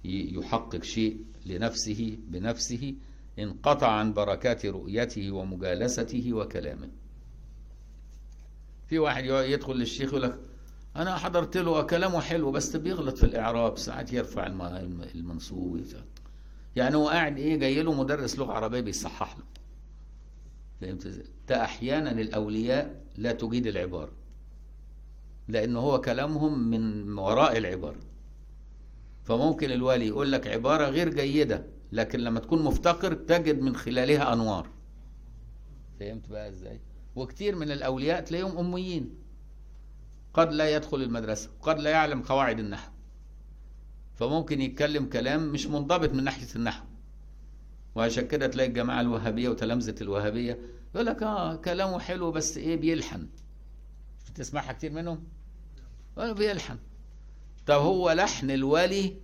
[0.05, 2.95] يحقق شيء لنفسه بنفسه
[3.39, 6.91] انقطع عن بركات رؤيته ومجالسته وكلامه.
[8.87, 10.39] في واحد يدخل للشيخ يقول لك
[10.97, 14.47] أنا حضرت له كلامه حلو بس بيغلط في الإعراب ساعات يرفع
[15.15, 15.85] المنصوب
[16.77, 19.45] يعني هو قاعد إيه جاي له مدرس لغة عربية بيصحح له.
[20.81, 24.13] فهمت إزاي؟ ده أحيانا الأولياء لا تجيد العبارة
[25.49, 28.01] لأن هو كلامهم من وراء العبارة.
[29.25, 34.69] فممكن الولي يقول لك عبارة غير جيدة لكن لما تكون مفتقر تجد من خلالها أنوار.
[36.01, 36.81] فهمت بقى إزاي؟
[37.17, 39.15] وكتير من الأولياء تلاقيهم أميين.
[40.35, 42.93] قد لا يدخل المدرسة قد لا يعلم قواعد النحو.
[44.15, 46.85] فممكن يتكلم كلام مش منضبط من ناحية النحو.
[47.95, 50.59] وعشان كده تلاقي الجماعة الوهابية وتلامذة الوهابية
[50.95, 53.29] يقول لك آه كلامه حلو بس إيه بيلحن.
[54.35, 55.25] تسمعها كتير منهم؟
[56.17, 56.79] بيلحن.
[57.67, 59.17] طب هو لحن الولي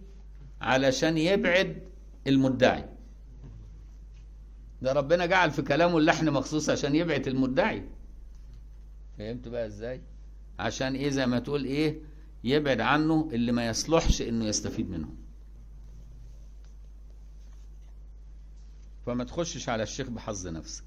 [0.61, 1.83] علشان يبعد
[2.27, 2.89] المدعي.
[4.83, 7.85] ده ربنا جعل في كلامه اللحن مخصوص عشان يبعد المدعي.
[9.19, 10.01] فهمت بقى إزاي؟
[10.59, 11.99] عشان إيه زي ما تقول إيه؟
[12.45, 15.09] يبعد عنه اللي ما يصلحش إنه يستفيد منه.
[19.07, 20.85] فما تخشش على الشيخ بحظ نفسك.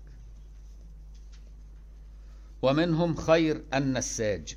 [2.61, 4.55] ومنهم خير النساج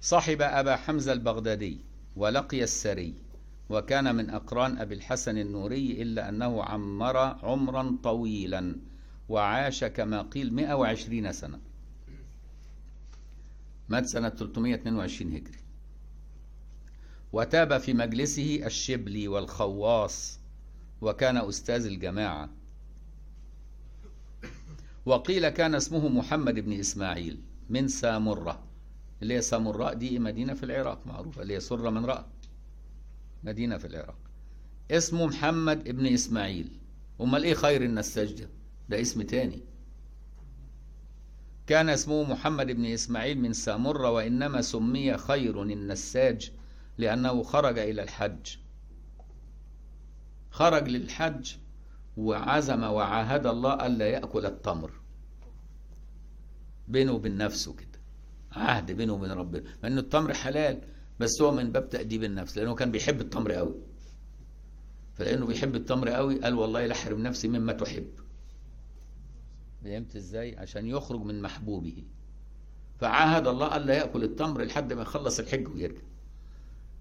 [0.00, 1.78] صحب أبا حمزة البغدادي
[2.16, 3.14] ولقي السري.
[3.70, 8.76] وكان من أقران أبي الحسن النوري إلا أنه عمر عمرا طويلا
[9.28, 11.60] وعاش كما قيل 120 سنة.
[13.88, 15.58] مات سنة 322 هجري.
[17.32, 20.40] وتاب في مجلسه الشبلي والخواص
[21.00, 22.48] وكان أستاذ الجماعة.
[25.06, 27.40] وقيل كان اسمه محمد بن إسماعيل
[27.70, 28.62] من سامرة.
[29.22, 32.24] اللي هي سامراء دي مدينة في العراق معروفة اللي هي سرة من رأى.
[33.44, 34.18] مدينة في العراق.
[34.90, 36.80] اسمه محمد بن إسماعيل.
[37.20, 38.48] أمال إيه خير النساج ده
[38.88, 39.62] ده اسم تاني.
[41.66, 46.52] كان اسمه محمد بن إسماعيل من سامرة وإنما سمي خير النساج
[46.98, 48.56] لأنه خرج إلى الحج.
[50.50, 51.52] خرج للحج
[52.16, 54.90] وعزم وعاهد الله ألا يأكل التمر.
[56.88, 58.00] بينه وبين نفسه كده.
[58.52, 59.64] عهد بينه وبين ربنا.
[59.84, 60.93] انه التمر حلال.
[61.20, 63.74] بس هو من باب تأديب النفس لأنه كان بيحب التمر قوي
[65.14, 68.06] فلأنه بيحب التمر قوي قال والله لا أحرم نفسي مما تحب.
[69.84, 72.02] فهمت إزاي؟ عشان يخرج من محبوبه.
[73.00, 76.02] فعاهد الله ألا يأكل التمر لحد ما يخلص الحج ويرجع.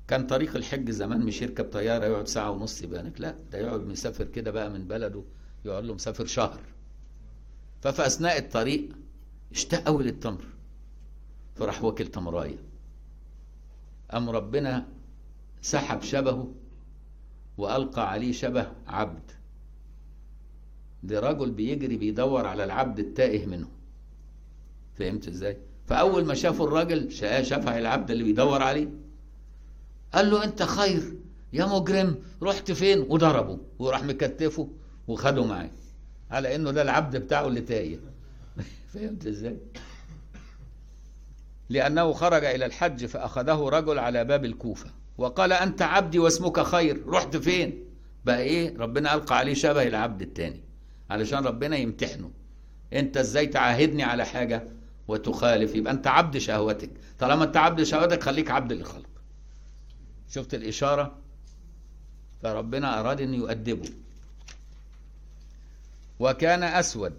[0.07, 4.25] كان طريق الحج زمان مش يركب طيارة يقعد ساعة ونص يبانك لا ده يقعد مسافر
[4.25, 5.23] كده بقى من بلده
[5.65, 6.59] يقعد له مسافر شهر.
[7.81, 8.89] ففي أثناء الطريق
[9.51, 10.45] اشتاق قوي للتمر
[11.55, 12.57] فراح واكل تمراية.
[14.13, 14.87] أم ربنا
[15.61, 16.53] سحب شبهه
[17.57, 19.31] وألقى عليه شبه عبد.
[21.03, 23.67] ده رجل بيجري بيدور على العبد التائه منه.
[24.95, 25.57] فهمت إزاي؟
[25.87, 28.87] فأول ما شافوا الراجل شافها العبد اللي بيدور عليه.
[30.13, 31.13] قال له أنت خير
[31.53, 34.69] يا مجرم رحت فين؟ وضربه وراح مكتفه
[35.07, 35.69] وخده معاه.
[36.31, 37.99] على إنه ده العبد بتاعه اللي تايه.
[38.93, 39.57] فهمت إزاي؟
[41.73, 44.91] لأنه خرج إلى الحج فأخذه رجل على باب الكوفة.
[45.17, 47.03] وقال أنت عبدي واسمك خير.
[47.07, 47.85] رحت فين؟
[48.25, 50.63] بقى إيه؟ ربنا ألقى عليه شبه العبد التاني
[51.09, 52.31] علشان ربنا يمتحنه.
[52.93, 54.67] أنت إزاي تعاهدني على حاجة
[55.07, 56.89] وتخالف؟ يبقى أنت عبد شهوتك.
[57.19, 59.09] طالما أنت عبد شهوتك خليك عبد للخلق.
[60.29, 61.17] شفت الإشارة؟
[62.43, 63.89] فربنا أراد أن يؤدبه.
[66.19, 67.13] وكان أسود.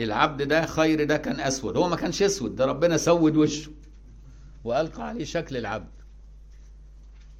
[0.00, 3.70] العبد ده خير ده كان أسود هو ما كانش أسود ده ربنا سود وشه
[4.64, 5.90] وألقى عليه شكل العبد.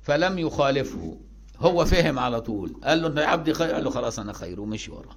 [0.03, 1.21] فلم يخالفه
[1.59, 4.91] هو فهم على طول قال له انت عبدي خير قال له خلاص أنا خير ومشي
[4.91, 5.17] وراه.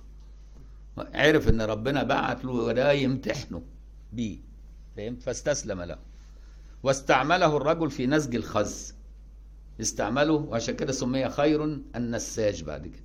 [0.97, 3.63] عرف إن ربنا بعت له وده يمتحنه
[4.13, 4.37] بيه
[4.97, 5.97] فهمت فاستسلم له.
[6.83, 8.93] واستعمله الرجل في نسج الخز.
[9.81, 11.63] استعمله وعشان كده سمي خير
[11.95, 13.04] النساج بعد كده.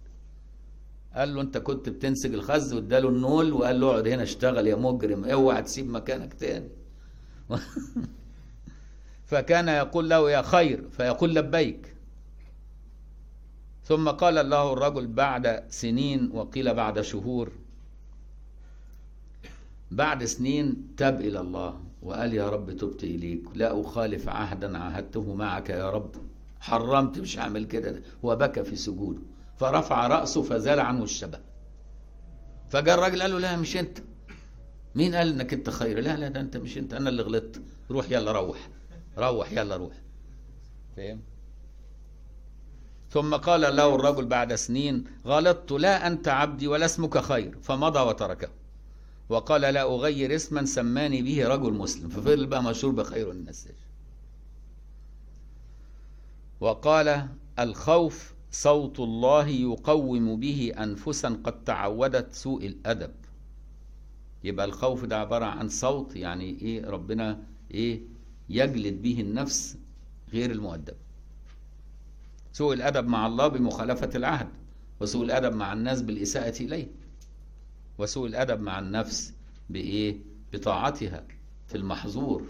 [1.15, 5.25] قال له انت كنت بتنسج الخز واداله النول وقال له اقعد هنا اشتغل يا مجرم
[5.25, 6.69] اوعى تسيب مكانك تاني.
[9.31, 11.95] فكان يقول له يا خير فيقول لبيك.
[13.85, 17.53] ثم قال له الرجل بعد سنين وقيل بعد شهور
[19.91, 25.71] بعد سنين تاب إلى الله وقال يا رب تبت إليك لا أخالف عهدا عاهدته معك
[25.71, 26.11] يا رب
[26.61, 29.21] حرمت مش هعمل كده وبكى في سجوده.
[29.61, 31.41] فرفع رأسه فزال عنه الشبه.
[32.71, 33.99] فجاء الراجل قال له لا مش أنت.
[34.95, 37.63] مين قال إنك أنت خير؟ لا لا ده أنت مش أنت أنا اللي غلطت.
[37.91, 38.69] روح يلا روح.
[39.19, 39.93] روح يلا روح.
[40.97, 41.21] فاهم؟
[43.11, 47.59] ثم قال له الرجل بعد سنين غلطت لا أنت عبدي ولا اسمك خير.
[47.63, 48.49] فمضى وتركه.
[49.29, 52.09] وقال لا أغير اسما سماني به رجل مسلم.
[52.09, 53.75] ففضل بقى مشهور بخير النساج
[56.61, 63.11] وقال الخوف صوت الله يقوم به أنفسا قد تعودت سوء الأدب.
[64.45, 68.01] يبقى الخوف ده عبارة عن صوت يعني إيه ربنا إيه
[68.49, 69.77] يجلد به النفس
[70.33, 70.95] غير المؤدب.
[72.53, 74.49] سوء الأدب مع الله بمخالفة العهد
[75.01, 76.87] وسوء الأدب مع الناس بالإساءة إليه
[77.99, 79.33] وسوء الأدب مع النفس
[79.71, 80.17] بإيه؟
[80.53, 81.25] بطاعتها
[81.67, 82.45] في المحظور.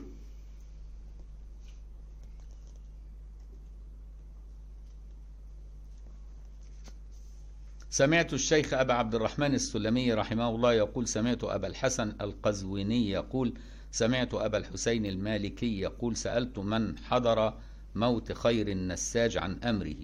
[7.92, 13.54] سمعت الشيخ أبا عبد الرحمن السلمي رحمه الله يقول سمعت أبا الحسن القزويني يقول
[13.90, 17.54] سمعت أبا الحسين المالكي يقول سألت من حضر
[17.94, 19.96] موت خير النساج عن أمره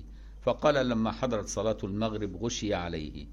[0.43, 3.27] فقال لما حضرت صلاة المغرب غشي عليه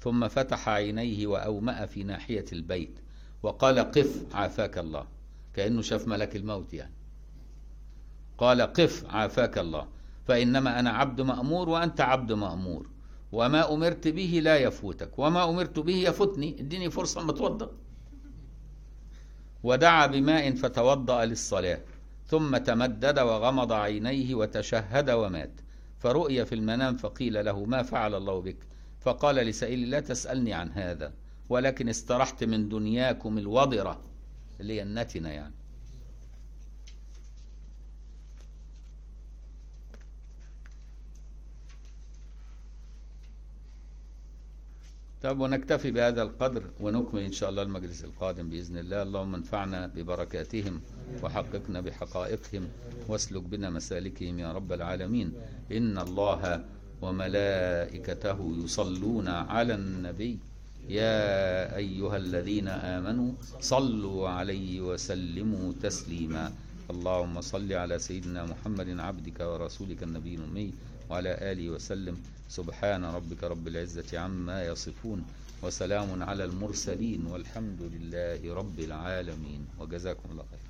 [0.00, 2.98] ثم فتح عينيه وأومأ في ناحية البيت
[3.42, 5.06] وقال قف عافاك الله
[5.54, 6.94] كأنه شاف ملك الموت يعني.
[8.38, 9.88] قال قف عافاك الله
[10.26, 12.91] فإنما أنا عبد مأمور وأنت عبد مأمور.
[13.32, 15.18] وما أمرت به لا يفوتك.
[15.18, 16.60] وما أمرت به يفوتني.
[16.60, 17.70] إديني فرصة متوضأ
[19.62, 21.80] ودعا بماء فتوضأ للصلاة.
[22.26, 25.52] ثم تمدد وغمض عينيه وتشهد ومات.
[25.98, 28.56] فرؤي في المنام فقيل له ما فعل الله بك؟
[29.00, 31.12] فقال لسائل لا تسألني عن هذا
[31.48, 34.00] ولكن استرحت من دنياكم الوضرة.
[34.60, 35.54] اللي هي النتنة يعني.
[45.22, 49.02] طب ونكتفي بهذا القدر ونكمل إن شاء الله المجلس القادم بإذن الله.
[49.02, 50.80] اللهم انفعنا ببركاتهم
[51.22, 52.68] وحققنا بحقائقهم
[53.08, 55.32] واسلك بنا مسالكهم يا رب العالمين.
[55.72, 56.64] إن الله
[57.02, 60.38] وملائكته يصلون على النبي.
[60.88, 66.52] يا أيها الذين آمنوا صلوا عليه وسلموا تسليما.
[66.90, 70.72] اللهم صل على سيدنا محمد عبدك ورسولك النبي الأمي
[71.10, 72.16] وعلى آله وسلم.
[72.52, 75.24] سبحان ربك رب العزة عما يصفون
[75.62, 79.66] وسلام على المرسلين والحمد لله رب العالمين.
[79.78, 80.61] وجزاكم الله خير.